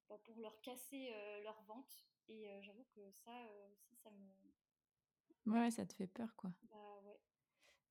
bah, 0.08 0.18
pour 0.24 0.38
leur 0.40 0.60
casser 0.60 1.12
leur 1.42 1.60
vente. 1.62 2.06
Et 2.28 2.46
j'avoue 2.62 2.84
que 2.94 3.10
ça 3.10 3.48
aussi, 3.72 3.96
ça 3.96 4.10
me. 4.10 5.52
Ouais, 5.52 5.70
ça 5.70 5.84
te 5.84 5.92
fait 5.92 6.06
peur, 6.06 6.34
quoi. 6.36 6.50
Bah. 6.70 6.93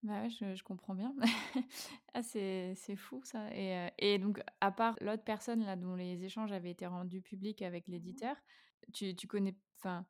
Bah 0.03 0.21
ouais, 0.21 0.29
je, 0.29 0.53
je 0.53 0.63
comprends 0.63 0.95
bien. 0.95 1.15
ah, 2.13 2.21
c'est, 2.21 2.75
c'est 2.75 2.97
fou 2.97 3.21
ça. 3.23 3.47
Et, 3.55 3.89
et, 3.97 4.19
donc, 4.19 4.41
à 4.59 4.71
part 4.71 4.95
l'autre 4.99 5.23
personne 5.23 5.63
là 5.63 5.77
dont 5.77 5.95
les 5.95 6.25
échanges 6.25 6.51
avaient 6.51 6.71
été 6.71 6.85
rendus 6.85 7.21
publics 7.21 7.61
avec 7.61 7.87
mmh 7.87 7.91
l'éditeur, 7.91 8.35
tu, 8.93 9.15
tu 9.15 9.27
connais. 9.27 9.55
Enfin, 9.77 10.05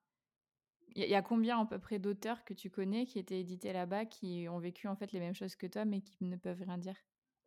il 0.95 1.05
y, 1.05 1.15
a 1.15 1.21
combien 1.21 1.59
à 1.59 1.65
peu 1.65 1.79
près 1.79 1.99
d'auteurs 1.99 2.43
que 2.43 2.53
tu 2.53 2.69
connais 2.69 3.05
qui 3.05 3.17
étaient 3.17 3.39
édités 3.39 3.73
là-bas, 3.73 4.05
qui 4.05 4.47
ont 4.49 4.59
vécu 4.59 4.87
en 4.87 4.95
fait 4.95 5.11
les 5.11 5.19
mêmes 5.19 5.33
choses 5.33 5.55
que 5.55 5.65
toi, 5.65 5.85
mais 5.85 6.01
qui 6.01 6.23
ne 6.25 6.37
peuvent 6.37 6.61
rien 6.61 6.77
dire? 6.77 6.95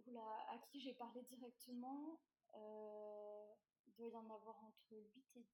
Oula, 0.06 0.20
à 0.52 0.58
qui 0.58 0.80
j'ai 0.80 0.94
parlé 0.94 1.22
directement 1.22 2.20
euh, 2.54 3.54
Il 3.86 3.94
doit 3.94 4.08
y 4.08 4.16
en 4.16 4.30
avoir 4.30 4.56
entre 4.64 4.96
8 5.14 5.36
et 5.36 5.40
10. 5.40 5.46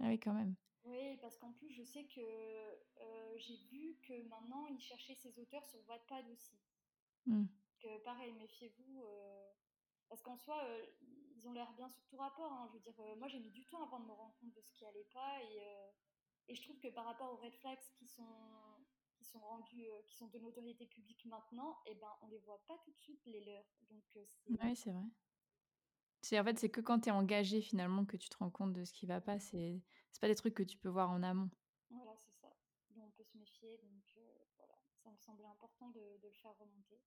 Ah 0.00 0.06
oui, 0.08 0.18
quand 0.18 0.32
même. 0.32 0.54
Oui, 0.86 1.16
parce 1.20 1.36
qu'en 1.38 1.52
plus, 1.52 1.70
je 1.70 1.82
sais 1.82 2.04
que 2.04 2.20
euh, 2.20 3.36
j'ai 3.36 3.56
vu 3.70 3.98
que 4.02 4.22
maintenant, 4.28 4.66
ils 4.66 4.80
cherchaient 4.80 5.14
ces 5.14 5.38
auteurs 5.38 5.64
sur 5.64 5.80
Wattpad 5.88 6.28
aussi. 6.30 6.56
Mmh. 7.26 7.44
Que 7.80 7.98
pareil, 8.04 8.32
méfiez-vous. 8.32 9.02
Euh, 9.02 9.52
parce 10.08 10.22
qu'en 10.22 10.36
soi, 10.36 10.62
ils 11.34 11.46
ont 11.48 11.52
l'air 11.52 11.72
bien 11.72 11.88
sur 11.88 12.04
tout 12.06 12.16
rapport. 12.16 12.52
Hein. 12.52 12.68
Je 12.70 12.74
veux 12.74 12.80
dire, 12.80 12.94
moi, 13.16 13.26
j'ai 13.28 13.40
mis 13.40 13.50
du 13.50 13.66
temps 13.66 13.82
avant 13.82 14.00
de 14.00 14.06
me 14.06 14.12
rendre 14.12 14.34
compte 14.40 14.54
de 14.54 14.60
ce 14.60 14.70
qui 14.72 14.86
allait 14.86 15.08
pas. 15.12 15.42
Et 15.42 15.60
et 16.48 16.54
je 16.54 16.62
trouve 16.62 16.78
que 16.78 16.88
par 16.88 17.04
rapport 17.04 17.32
aux 17.32 17.36
red 17.36 17.54
flags 17.54 17.78
qui 17.98 18.06
sont, 18.06 18.22
qui 19.14 19.24
sont 19.24 19.40
rendus, 19.40 19.86
euh, 19.88 20.02
qui 20.06 20.14
sont 20.14 20.28
de 20.28 20.38
notoriété 20.38 20.86
publique 20.86 21.24
maintenant, 21.26 21.78
eh 21.86 21.94
ben, 21.94 22.10
on 22.22 22.28
les 22.28 22.38
voit 22.38 22.62
pas 22.66 22.78
tout 22.84 22.92
de 22.92 22.98
suite 22.98 23.20
les 23.26 23.44
leurs. 23.44 23.64
Donc, 23.90 24.04
euh, 24.16 24.24
oui, 24.48 24.76
c'est 24.76 24.92
vrai. 24.92 25.04
C'est 26.26 26.40
en 26.40 26.44
fait 26.44 26.58
c'est 26.58 26.68
que 26.68 26.80
quand 26.80 26.98
tu 26.98 27.08
es 27.08 27.12
engagé 27.12 27.60
finalement 27.60 28.04
que 28.04 28.16
tu 28.16 28.28
te 28.28 28.36
rends 28.38 28.50
compte 28.50 28.72
de 28.72 28.84
ce 28.84 28.92
qui 28.92 29.06
va 29.06 29.20
pas. 29.20 29.38
C'est 29.38 29.80
c'est 30.10 30.20
pas 30.20 30.26
des 30.26 30.34
trucs 30.34 30.54
que 30.54 30.64
tu 30.64 30.76
peux 30.76 30.88
voir 30.88 31.08
en 31.10 31.22
amont. 31.22 31.48
Voilà, 31.88 32.10
c'est 32.16 32.32
ça. 32.40 32.48
Donc 32.96 33.04
on 33.06 33.10
peut 33.10 33.22
se 33.22 33.38
méfier. 33.38 33.78
Donc 33.84 34.02
euh, 34.16 34.20
voilà, 34.56 34.74
ça 35.04 35.10
me 35.12 35.16
semblait 35.18 35.46
important 35.46 35.88
de, 35.90 36.00
de, 36.00 36.26
le 36.26 36.34
faire 36.42 36.52
remonter. 36.58 37.00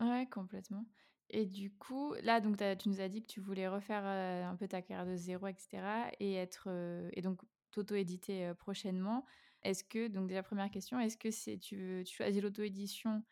Ouais, 0.00 0.28
complètement. 0.28 0.84
Et 1.30 1.46
du 1.46 1.72
coup, 1.72 2.12
là, 2.22 2.42
donc 2.42 2.58
tu 2.78 2.90
nous 2.90 3.00
as 3.00 3.08
dit 3.08 3.22
que 3.22 3.32
tu 3.32 3.40
voulais 3.40 3.68
refaire 3.68 4.04
un 4.04 4.54
peu 4.56 4.68
ta 4.68 4.82
carrière 4.82 5.06
de 5.06 5.16
zéro, 5.16 5.46
etc. 5.46 6.10
Et 6.20 6.34
être 6.34 6.68
et 7.14 7.22
donc 7.22 7.40
t'auto-éditer 7.70 8.52
prochainement. 8.58 9.24
Est-ce 9.62 9.82
que, 9.82 10.08
donc 10.08 10.26
déjà 10.26 10.42
première 10.42 10.70
question, 10.70 11.00
est-ce 11.00 11.16
que 11.16 11.30
c'est 11.30 11.56
tu, 11.56 12.02
tu 12.04 12.14
choisis 12.14 12.42
l'auto-édition 12.42 13.22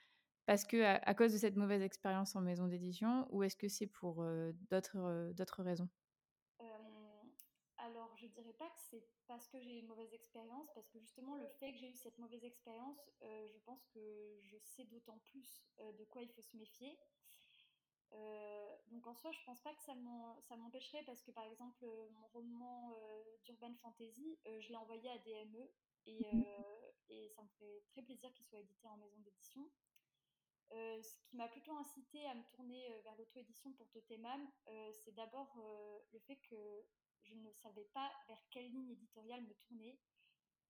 parce 0.50 0.64
que 0.64 0.82
à, 0.82 1.14
cause 1.14 1.32
de 1.32 1.38
cette 1.38 1.54
mauvaise 1.54 1.80
expérience 1.80 2.34
en 2.34 2.40
maison 2.40 2.66
d'édition 2.66 3.28
ou 3.30 3.44
est-ce 3.44 3.54
que 3.54 3.68
c'est 3.68 3.86
pour 3.86 4.24
d'autres 4.68 5.32
d'autres 5.36 5.62
raisons? 5.62 5.88
Alors, 7.78 8.10
je 8.16 8.26
dirais 8.26 8.52
pas 8.58 8.68
que 8.68 8.80
c'est 8.90 9.02
parce 9.28 9.46
que 9.46 9.60
j'ai 9.60 9.76
eu 9.76 9.78
une 9.78 9.86
mauvaise 9.86 10.12
expérience, 10.12 10.68
parce 10.74 10.88
que 10.88 10.98
justement, 10.98 11.36
le 11.36 11.46
fait 11.60 11.72
que 11.72 11.78
j'ai 11.78 11.90
eu 11.90 11.94
cette 11.94 12.18
mauvaise 12.18 12.42
expérience, 12.42 12.98
je 13.22 13.58
pense 13.64 13.86
que 13.94 14.00
je 14.42 14.56
sais 14.58 14.82
d'autant 14.86 15.18
plus 15.30 15.62
de 15.78 16.04
quoi 16.04 16.20
il 16.22 16.28
faut 16.30 16.42
se 16.42 16.56
méfier. 16.56 16.98
Euh, 18.12 18.76
donc 18.90 19.06
en 19.06 19.14
soi, 19.14 19.30
je 19.30 19.38
pense 19.46 19.60
pas 19.60 19.72
que 19.72 19.82
ça 19.82 19.94
m'empêcherait 20.56 21.04
parce 21.04 21.22
que 21.22 21.30
par 21.30 21.44
exemple, 21.44 21.86
mon 22.12 22.26
roman 22.32 22.92
euh, 22.92 23.22
d'urban 23.44 23.72
fantasy, 23.82 24.36
euh, 24.46 24.60
je 24.60 24.68
l'ai 24.68 24.76
envoyé 24.76 25.08
à 25.10 25.18
DME 25.18 25.70
et, 26.06 26.22
et, 27.08 27.28
ça 27.36 27.42
me 27.42 27.48
ferait 27.48 27.82
très 27.92 28.02
plaisir 28.02 28.32
qu'il 28.34 28.44
soit 28.46 28.58
édité 28.58 28.88
en 28.88 28.96
maison 28.96 29.18
d'édition. 29.20 29.70
Ce 30.70 31.16
qui 31.28 31.36
m'a 31.36 31.48
plutôt 31.48 31.76
incité 31.76 32.26
à 32.26 32.34
me 32.34 32.42
tourner 32.54 32.88
vers 33.02 33.16
l'auto-édition 33.16 33.72
pour 33.72 33.88
Totemam, 33.90 34.48
c'est 34.92 35.14
d'abord 35.14 35.56
le 36.12 36.18
fait 36.20 36.36
que 36.36 36.84
je 37.22 37.34
ne 37.34 37.50
savais 37.52 37.88
pas 37.92 38.10
vers 38.28 38.40
quelle 38.50 38.70
ligne 38.70 38.90
éditoriale 38.90 39.42
me 39.42 39.54
tourner, 39.54 39.98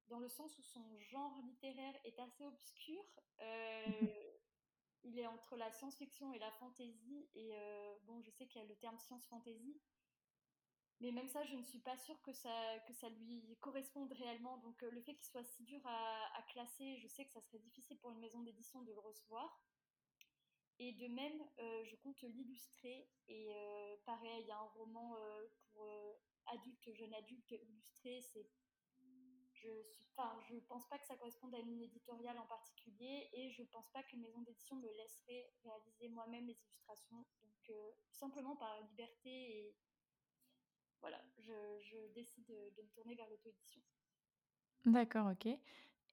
dans 0.08 0.18
le 0.18 0.28
sens 0.28 0.58
où 0.58 0.62
son 0.62 0.98
genre 0.98 1.38
littéraire 1.44 1.94
est 2.04 2.18
assez 2.18 2.44
obscur 2.44 3.02
il 5.04 5.18
est 5.18 5.26
entre 5.26 5.56
la 5.56 5.70
science-fiction 5.70 6.32
et 6.32 6.38
la 6.38 6.50
fantasy. 6.52 7.28
Et 7.34 7.50
euh, 7.54 7.94
bon, 8.04 8.20
je 8.22 8.30
sais 8.30 8.46
qu'il 8.46 8.60
y 8.60 8.64
a 8.64 8.68
le 8.68 8.76
terme 8.76 8.98
science-fantasy. 8.98 9.80
Mais 11.00 11.12
même 11.12 11.28
ça, 11.28 11.42
je 11.44 11.56
ne 11.56 11.62
suis 11.62 11.78
pas 11.78 11.96
sûre 11.96 12.20
que 12.22 12.32
ça, 12.32 12.78
que 12.86 12.92
ça 12.92 13.08
lui 13.08 13.56
corresponde 13.60 14.12
réellement. 14.12 14.58
Donc 14.58 14.82
euh, 14.82 14.90
le 14.90 15.00
fait 15.00 15.14
qu'il 15.14 15.24
soit 15.24 15.44
si 15.44 15.64
dur 15.64 15.80
à, 15.86 16.42
classer, 16.48 16.98
je 16.98 17.08
sais 17.08 17.24
que 17.24 17.32
ça 17.32 17.40
serait 17.40 17.58
difficile 17.58 17.98
pour 17.98 18.10
une 18.10 18.18
maison 18.18 18.40
d'édition 18.40 18.82
de 18.82 18.92
le 18.92 18.98
recevoir. 18.98 19.62
Et 20.80 20.92
de 20.94 21.06
même, 21.06 21.40
euh, 21.60 21.84
je 21.84 21.94
compte 21.96 22.20
l'illustrer. 22.22 23.08
Et 23.28 23.48
pareil, 24.04 24.42
il 24.42 24.48
y 24.48 24.50
a 24.50 24.58
un 24.58 24.70
roman 24.74 25.14
pour 25.72 25.86
adultes, 26.46 26.92
jeunes 26.94 27.14
adultes 27.14 27.52
illustré. 27.52 28.20
C'est 28.22 28.50
je 29.62 29.68
ne 29.68 30.40
je 30.48 30.58
pense 30.66 30.86
pas 30.88 30.98
que 30.98 31.06
ça 31.06 31.16
corresponde 31.16 31.54
à 31.54 31.58
une 31.58 31.82
éditoriale 31.82 32.38
en 32.38 32.46
particulier 32.46 33.28
et 33.32 33.50
je 33.50 33.62
pense 33.64 33.88
pas 33.90 34.02
qu'une 34.02 34.20
maison 34.20 34.40
d'édition 34.42 34.76
me 34.76 34.88
laisserait 34.96 35.50
réaliser 35.64 36.08
moi-même 36.08 36.46
les 36.46 36.58
illustrations. 36.60 37.24
Donc 37.42 37.70
euh, 37.70 37.90
simplement 38.10 38.56
par 38.56 38.80
liberté 38.82 39.30
et 39.30 39.76
voilà, 41.00 41.22
je, 41.38 42.12
décide 42.14 42.44
de, 42.46 42.82
me 42.82 42.88
tourner 42.88 43.14
vers 43.14 43.28
l'auto-édition. 43.28 43.80
D'accord, 44.84 45.32
ok. 45.32 45.48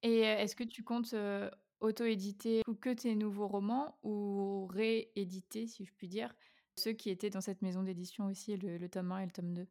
Et 0.04 0.20
est-ce 0.20 0.56
que 0.56 0.64
tu 0.64 0.84
comptes 0.84 1.14
euh, 1.14 1.50
auto-éditer 1.80 2.62
que 2.82 2.94
tes 2.94 3.16
nouveaux 3.16 3.48
romans 3.48 3.98
ou 4.04 4.68
rééditer, 4.68 5.68
si 5.68 5.86
je 5.86 5.94
puis 5.94 6.08
dire, 6.08 6.34
ceux 6.78 6.94
qui 6.94 7.10
étaient 7.10 7.30
dans 7.30 7.42
cette 7.42 7.62
maison 7.62 7.84
d'édition 7.84 8.26
aussi, 8.26 8.56
le, 8.58 8.88
tome 8.90 9.12
1 9.12 9.20
et 9.20 9.26
le 9.26 9.32
tome 9.32 9.54
2 9.54 9.68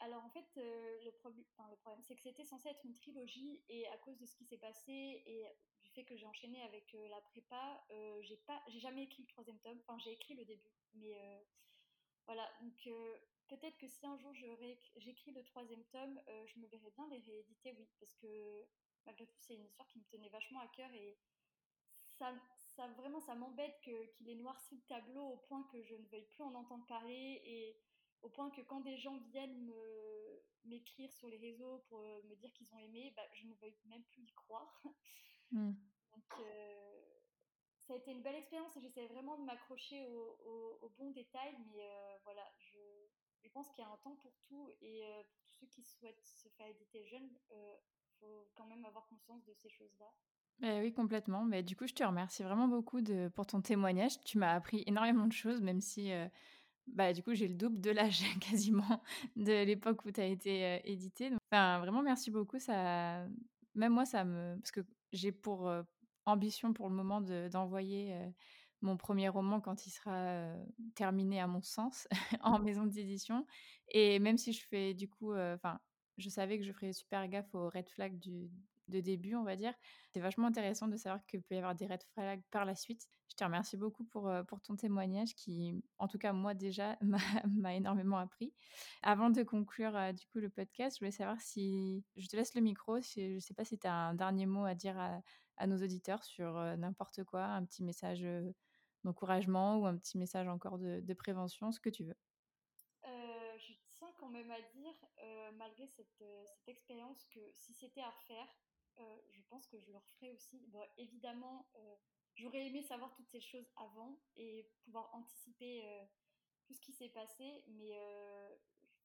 alors 0.00 0.24
en 0.24 0.30
fait, 0.30 0.46
le, 0.56 1.04
le, 1.04 1.10
problème, 1.10 2.02
c'est 2.02 2.14
que 2.14 2.22
c'était 2.22 2.44
censé 2.44 2.70
être 2.70 2.82
une 2.84 2.94
trilogie 2.94 3.60
et 3.68 3.86
à 3.88 3.98
cause 3.98 4.16
de 4.16 4.24
ce 4.24 4.34
qui 4.36 4.44
s'est 4.44 4.56
passé 4.56 5.22
et 5.26 5.44
du 5.82 5.90
fait 5.90 6.04
que 6.04 6.16
j'ai 6.16 6.24
enchaîné 6.24 6.62
avec 6.62 6.96
la 7.10 7.20
prépa, 7.20 7.84
j'ai 8.22 8.38
j'ai 8.68 8.78
jamais 8.78 9.02
écrit 9.02 9.22
le 9.22 9.28
troisième 9.28 9.58
tome. 9.58 9.78
Enfin, 9.86 9.98
j'ai 9.98 10.12
écrit 10.12 10.34
le 10.34 10.46
début, 10.46 10.72
mais 10.94 11.44
voilà. 12.28 12.48
Donc 12.60 12.88
peut-être 13.48 13.76
que 13.78 13.88
si 13.88 14.06
un 14.06 14.16
jour 14.18 14.32
j'écris 14.96 15.32
le 15.32 15.42
troisième 15.42 15.82
tome, 15.86 16.20
je 16.46 16.60
me 16.60 16.66
verrais 16.68 16.92
bien 16.92 17.08
les 17.08 17.18
rééditer, 17.18 17.74
oui, 17.76 17.88
parce 17.98 18.14
que 18.14 18.64
malgré 19.06 19.26
tout, 19.26 19.40
c'est 19.40 19.54
une 19.54 19.64
histoire 19.64 19.88
qui 19.88 19.98
me 19.98 20.04
tenait 20.04 20.28
vachement 20.28 20.60
à 20.60 20.68
cœur 20.68 20.92
et 20.92 21.18
ça, 22.18 22.32
ça 22.76 22.86
vraiment, 22.88 23.20
ça 23.20 23.34
m'embête 23.34 23.80
qu'il 23.80 24.28
ait 24.28 24.34
noirci 24.36 24.76
le 24.76 24.82
tableau 24.82 25.24
au 25.24 25.36
point 25.48 25.62
que 25.72 25.82
je 25.82 25.94
ne 25.94 26.06
veuille 26.06 26.26
plus 26.26 26.42
en 26.42 26.54
entendre 26.54 26.86
parler 26.86 27.40
et 27.44 27.80
au 28.22 28.28
point 28.28 28.50
que 28.50 28.60
quand 28.62 28.80
des 28.80 28.96
gens 28.96 29.16
viennent 29.30 29.64
me, 29.64 30.44
m'écrire 30.64 31.12
sur 31.12 31.28
les 31.28 31.38
réseaux 31.38 31.84
pour 31.88 32.00
euh, 32.00 32.22
me 32.24 32.36
dire 32.36 32.52
qu'ils 32.52 32.72
ont 32.74 32.78
aimé, 32.78 33.12
bah, 33.16 33.22
je 33.32 33.46
ne 33.46 33.54
veux 33.54 33.74
même 33.86 34.04
plus 34.04 34.22
y 34.22 34.32
croire. 34.34 34.82
Hmm. 35.50 35.72
Donc, 36.12 36.40
euh, 36.40 37.07
ça 37.88 37.94
a 37.94 37.96
été 37.96 38.12
une 38.12 38.22
belle 38.22 38.36
expérience 38.36 38.76
et 38.76 38.80
j'essaie 38.82 39.06
vraiment 39.06 39.38
de 39.38 39.44
m'accrocher 39.44 40.06
aux 40.12 40.92
bons 40.98 41.10
détails, 41.10 41.56
mais 41.66 41.80
euh, 41.80 42.18
voilà, 42.22 42.42
je, 42.58 43.48
pense 43.54 43.70
qu'il 43.70 43.82
y 43.82 43.86
a 43.86 43.90
un 43.90 43.96
temps 43.96 44.14
pour 44.16 44.34
tout 44.46 44.70
et 44.82 45.02
pour 45.26 45.40
tous 45.40 45.54
ceux 45.54 45.66
qui 45.66 45.82
souhaitent 45.82 46.22
se 46.22 46.48
faire 46.50 46.66
éditer 46.66 47.02
jeune, 47.06 47.26
il 47.32 47.38
faut 48.20 48.46
quand 48.54 48.66
même 48.66 48.84
avoir 48.84 49.08
conscience 49.08 49.42
de 49.46 49.54
ces 49.54 49.70
choses-là. 49.70 50.06
Bah 50.60 50.80
oui, 50.80 50.92
complètement. 50.92 51.44
Mais 51.44 51.62
du 51.62 51.74
coup, 51.74 51.86
je 51.86 51.94
te 51.94 52.04
remercie 52.04 52.42
vraiment 52.42 52.68
beaucoup 52.68 53.00
pour 53.34 53.46
ton 53.46 53.62
témoignage. 53.62 54.20
Tu 54.20 54.36
m'as 54.36 54.52
appris 54.52 54.84
énormément 54.86 55.26
de 55.26 55.32
choses, 55.32 55.62
même 55.62 55.80
si 55.80 56.12
bah, 56.86 57.12
du 57.14 57.22
coup, 57.22 57.34
j'ai 57.34 57.48
le 57.48 57.54
double 57.54 57.80
de 57.80 57.90
l'âge 57.90 58.22
quasiment 58.40 59.02
de 59.34 59.64
l'époque 59.64 60.04
où 60.04 60.12
tu 60.12 60.20
as 60.20 60.26
été 60.26 60.82
édité. 60.84 61.30
enfin, 61.50 61.80
vraiment, 61.80 62.02
merci 62.02 62.30
beaucoup. 62.30 62.58
Ça, 62.60 63.26
même 63.74 63.94
moi, 63.94 64.04
ça 64.04 64.24
me, 64.24 64.56
parce 64.58 64.72
que 64.72 64.84
j'ai 65.10 65.32
pour 65.32 65.72
ambition 66.28 66.72
pour 66.72 66.88
le 66.88 66.94
moment 66.94 67.20
d'envoyer 67.20 68.16
mon 68.80 68.96
premier 68.96 69.28
roman 69.28 69.60
quand 69.60 69.86
il 69.86 69.90
sera 69.90 70.54
terminé 70.94 71.40
à 71.40 71.46
mon 71.46 71.62
sens 71.62 72.06
en 72.42 72.58
maison 72.58 72.86
d'édition. 72.86 73.46
Et 73.88 74.18
même 74.18 74.38
si 74.38 74.52
je 74.52 74.64
fais 74.66 74.94
du 74.94 75.08
coup, 75.08 75.34
enfin, 75.34 75.80
je 76.16 76.28
savais 76.28 76.58
que 76.58 76.64
je 76.64 76.72
ferais 76.72 76.92
super 76.92 77.26
gaffe 77.28 77.54
aux 77.54 77.68
red 77.68 77.88
flags 77.88 78.18
de 78.88 79.00
début, 79.00 79.34
on 79.34 79.44
va 79.44 79.56
dire. 79.56 79.74
C'est 80.12 80.20
vachement 80.20 80.46
intéressant 80.46 80.88
de 80.88 80.96
savoir 80.96 81.24
qu'il 81.26 81.42
peut 81.42 81.54
y 81.54 81.58
avoir 81.58 81.74
des 81.74 81.86
red 81.86 82.02
flags 82.14 82.42
par 82.50 82.64
la 82.64 82.74
suite. 82.74 83.08
Je 83.28 83.34
te 83.34 83.44
remercie 83.44 83.76
beaucoup 83.76 84.04
pour, 84.04 84.28
euh, 84.28 84.42
pour 84.42 84.60
ton 84.60 84.74
témoignage 84.76 85.34
qui, 85.34 85.82
en 85.98 86.08
tout 86.08 86.18
cas, 86.18 86.32
moi 86.32 86.54
déjà, 86.54 86.96
m'a 87.46 87.74
énormément 87.74 88.18
appris. 88.18 88.52
Avant 89.02 89.30
de 89.30 89.42
conclure 89.42 89.94
euh, 89.96 90.12
du 90.12 90.26
coup 90.26 90.38
le 90.38 90.48
podcast, 90.48 90.96
je 90.96 91.00
voulais 91.00 91.12
savoir 91.12 91.40
si, 91.40 92.04
je 92.16 92.26
te 92.26 92.36
laisse 92.36 92.54
le 92.54 92.62
micro, 92.62 93.00
je 93.00 93.34
ne 93.34 93.40
sais 93.40 93.54
pas 93.54 93.64
si 93.64 93.78
tu 93.78 93.86
as 93.86 93.94
un 93.94 94.14
dernier 94.14 94.46
mot 94.46 94.64
à 94.64 94.74
dire 94.74 94.98
à, 94.98 95.20
nos 95.66 95.82
auditeurs 95.82 96.24
sur 96.24 96.56
euh, 96.56 96.76
n'importe 96.76 97.24
quoi, 97.24 97.44
un 97.44 97.64
petit 97.64 97.82
message 97.82 98.26
d'encouragement 99.04 99.78
ou 99.78 99.86
un 99.86 99.96
petit 99.96 100.18
message 100.18 100.48
encore 100.48 100.78
de, 100.78 101.14
prévention, 101.14 101.72
ce 101.72 101.80
que 101.80 101.90
tu 101.90 102.04
veux. 102.04 102.16
je 103.04 103.72
tiens 103.92 104.12
quand 104.18 104.28
même 104.28 104.50
à 104.50 104.60
dire, 104.60 104.94
malgré 105.56 105.86
cette, 105.86 106.24
expérience, 106.66 107.24
que 107.26 107.40
si 107.52 107.74
c'était 107.74 108.02
à 108.02 108.10
refaire, 108.10 108.48
je 109.30 109.42
pense 109.48 109.66
que 109.68 109.78
je 109.80 109.90
le 109.90 109.98
referais 109.98 110.30
aussi. 110.30 110.66
Bon, 110.68 110.82
évidemment, 110.96 111.66
j'aurais 112.34 112.66
aimé 112.66 112.82
savoir 112.82 113.14
toutes 113.14 113.28
ces 113.28 113.40
choses 113.40 113.70
avant 113.76 114.18
et 114.36 114.68
pouvoir 114.84 115.10
anticiper 115.14 115.82
tout 116.64 116.74
ce 116.74 116.80
qui 116.80 116.92
s'est 116.92 117.08
passé, 117.08 117.64
mais 117.68 117.96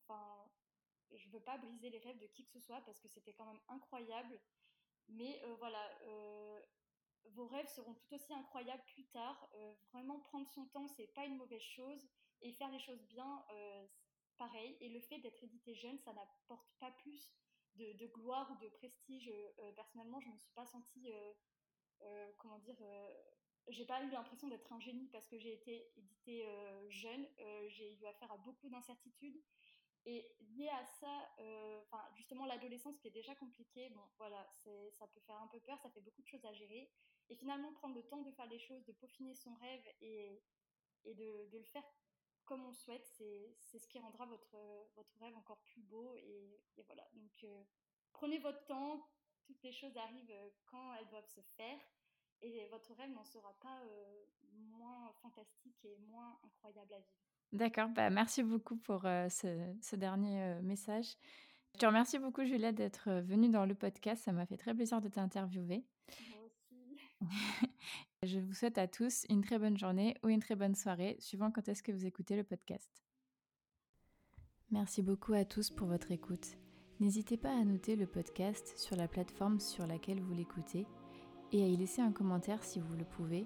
enfin, 0.01 0.49
je 1.17 1.29
veux 1.29 1.39
pas 1.39 1.57
briser 1.57 1.89
les 1.89 1.99
rêves 1.99 2.19
de 2.19 2.27
qui 2.27 2.43
que 2.45 2.51
ce 2.51 2.59
soit 2.59 2.81
parce 2.81 2.99
que 2.99 3.07
c'était 3.07 3.33
quand 3.33 3.45
même 3.45 3.59
incroyable. 3.67 4.39
Mais 5.09 5.41
voilà, 5.59 5.83
vos 7.31 7.45
rêves 7.47 7.67
seront 7.67 7.93
tout 7.93 8.13
aussi 8.13 8.33
incroyables 8.33 8.83
plus 8.93 9.05
tard. 9.05 9.49
vraiment 9.91 10.19
prendre 10.19 10.47
son 10.49 10.65
temps, 10.67 10.87
c'est 10.87 11.13
pas 11.13 11.25
une 11.25 11.37
mauvaise 11.37 11.61
chose 11.61 12.07
et 12.41 12.51
faire 12.51 12.71
les 12.71 12.79
choses 12.79 13.01
bien, 13.03 13.45
pareil. 14.37 14.77
Et 14.81 14.89
le 14.89 14.99
fait 14.99 15.19
d'être 15.19 15.43
édité 15.43 15.75
jeune, 15.75 15.97
ça 15.99 16.13
n'apporte 16.13 16.69
pas 16.79 16.91
plus 16.91 17.33
de, 17.75 18.07
gloire 18.07 18.51
ou 18.51 18.63
de 18.63 18.69
prestige. 18.69 19.31
personnellement, 19.75 20.19
je 20.19 20.27
ne 20.27 20.33
me 20.33 20.37
suis 20.37 20.53
pas 20.53 20.65
sentie, 20.65 21.11
comment 22.37 22.59
dire, 22.59 22.77
j'ai 23.69 23.85
pas 23.85 24.03
eu 24.03 24.09
l'impression 24.09 24.47
d'être 24.47 24.71
un 24.73 24.79
génie 24.79 25.07
parce 25.07 25.27
que 25.27 25.37
j'ai 25.37 25.53
été 25.53 25.91
éditée 25.95 26.45
jeune. 26.89 27.27
j'ai 27.67 27.93
eu 27.93 28.05
affaire 28.05 28.31
à 28.31 28.37
beaucoup 28.37 28.69
d'incertitudes. 28.69 29.41
Et 30.05 30.35
lié 30.41 30.67
à 30.67 30.85
ça, 30.85 31.29
enfin 31.83 32.03
justement 32.15 32.45
l'adolescence 32.45 32.97
qui 32.97 33.07
est 33.07 33.11
déjà 33.11 33.33
compliquée, 33.35 33.89
bon 33.89 34.01
voilà, 34.17 34.45
ça 34.91 35.07
peut 35.07 35.21
faire 35.21 35.39
un 35.41 35.47
peu 35.47 35.59
peur, 35.61 35.79
ça 35.79 35.89
fait 35.89 36.01
beaucoup 36.01 36.21
de 36.21 36.27
choses 36.27 36.45
à 36.45 36.53
gérer. 36.53 36.91
Et 37.29 37.35
finalement 37.35 37.71
prendre 37.73 37.95
le 37.95 38.03
temps 38.03 38.21
de 38.21 38.31
faire 38.31 38.47
les 38.47 38.59
choses, 38.59 38.83
de 38.85 38.91
peaufiner 38.91 39.33
son 39.33 39.53
rêve 39.55 39.83
et, 40.01 40.41
de, 41.05 41.49
le 41.51 41.63
faire 41.63 41.83
comme 42.45 42.65
on 42.65 42.73
souhaite, 42.73 43.05
c'est 43.05 43.79
ce 43.79 43.87
qui 43.87 43.99
rendra 43.99 44.25
votre, 44.25 44.57
votre 44.95 45.17
rêve 45.19 45.35
encore 45.37 45.61
plus 45.63 45.81
beau. 45.81 46.13
Et, 46.15 46.59
voilà, 46.85 47.07
donc 47.13 47.43
euh, 47.43 47.63
prenez 48.11 48.37
votre 48.39 48.65
temps, 48.65 49.09
toutes 49.45 49.61
les 49.63 49.71
choses 49.71 49.95
arrivent 49.97 50.31
euh, 50.31 50.49
quand 50.65 50.93
elles 50.95 51.07
doivent 51.07 51.27
se 51.27 51.41
faire. 51.55 51.79
Et 52.41 52.67
votre 52.67 52.93
rêve 52.95 53.11
n'en 53.11 53.23
sera 53.23 53.53
pas 53.61 53.79
euh, 53.83 54.25
moins 54.41 55.13
fantastique 55.21 55.85
et 55.85 55.95
moins 55.97 56.37
incroyable 56.43 56.93
à 56.93 56.99
vivre. 56.99 57.32
D'accord, 57.51 57.89
bah 57.89 58.09
merci 58.09 58.41
beaucoup 58.41 58.77
pour 58.77 59.01
ce, 59.01 59.73
ce, 59.81 59.95
dernier 59.95 60.55
message. 60.63 61.17
Je 61.73 61.79
te 61.79 61.85
remercie 61.85 62.17
beaucoup, 62.17 62.43
Julia, 62.43 62.71
d'être 62.71 63.11
venue 63.21 63.49
dans 63.49 63.65
le 63.65 63.75
podcast. 63.75 64.23
Ça 64.23 64.31
m'a 64.31 64.45
fait 64.45 64.57
très 64.57 64.73
plaisir 64.73 65.01
de 65.01 65.09
t'interviewer. 65.09 65.83
Moi 66.31 66.39
aussi. 66.45 66.97
Je 68.23 68.39
vous 68.39 68.53
souhaite 68.53 68.77
à 68.77 68.87
tous 68.87 69.25
une 69.29 69.41
très 69.41 69.59
bonne 69.59 69.77
journée 69.77 70.15
ou 70.23 70.29
une 70.29 70.39
très 70.39 70.55
bonne 70.55 70.75
soirée, 70.75 71.17
suivant 71.19 71.51
quand 71.51 71.67
est-ce 71.67 71.83
que 71.83 71.91
vous 71.91 72.05
écoutez 72.05 72.35
le 72.35 72.43
podcast. 72.43 73.03
Merci 74.71 75.01
beaucoup 75.01 75.33
à 75.33 75.45
tous 75.45 75.69
pour 75.69 75.87
votre 75.87 76.11
écoute. 76.11 76.57
N'hésitez 76.99 77.37
pas 77.37 77.51
à 77.51 77.63
noter 77.65 77.95
le 77.95 78.07
podcast 78.07 78.77
sur 78.77 78.95
la 78.95 79.07
plateforme 79.07 79.59
sur 79.59 79.85
laquelle 79.85 80.21
vous 80.21 80.33
l'écoutez 80.33 80.87
et 81.51 81.63
à 81.63 81.67
y 81.67 81.75
laisser 81.75 82.01
un 82.01 82.11
commentaire 82.11 82.63
si 82.63 82.79
vous 82.79 82.95
le 82.95 83.03
pouvez. 83.03 83.45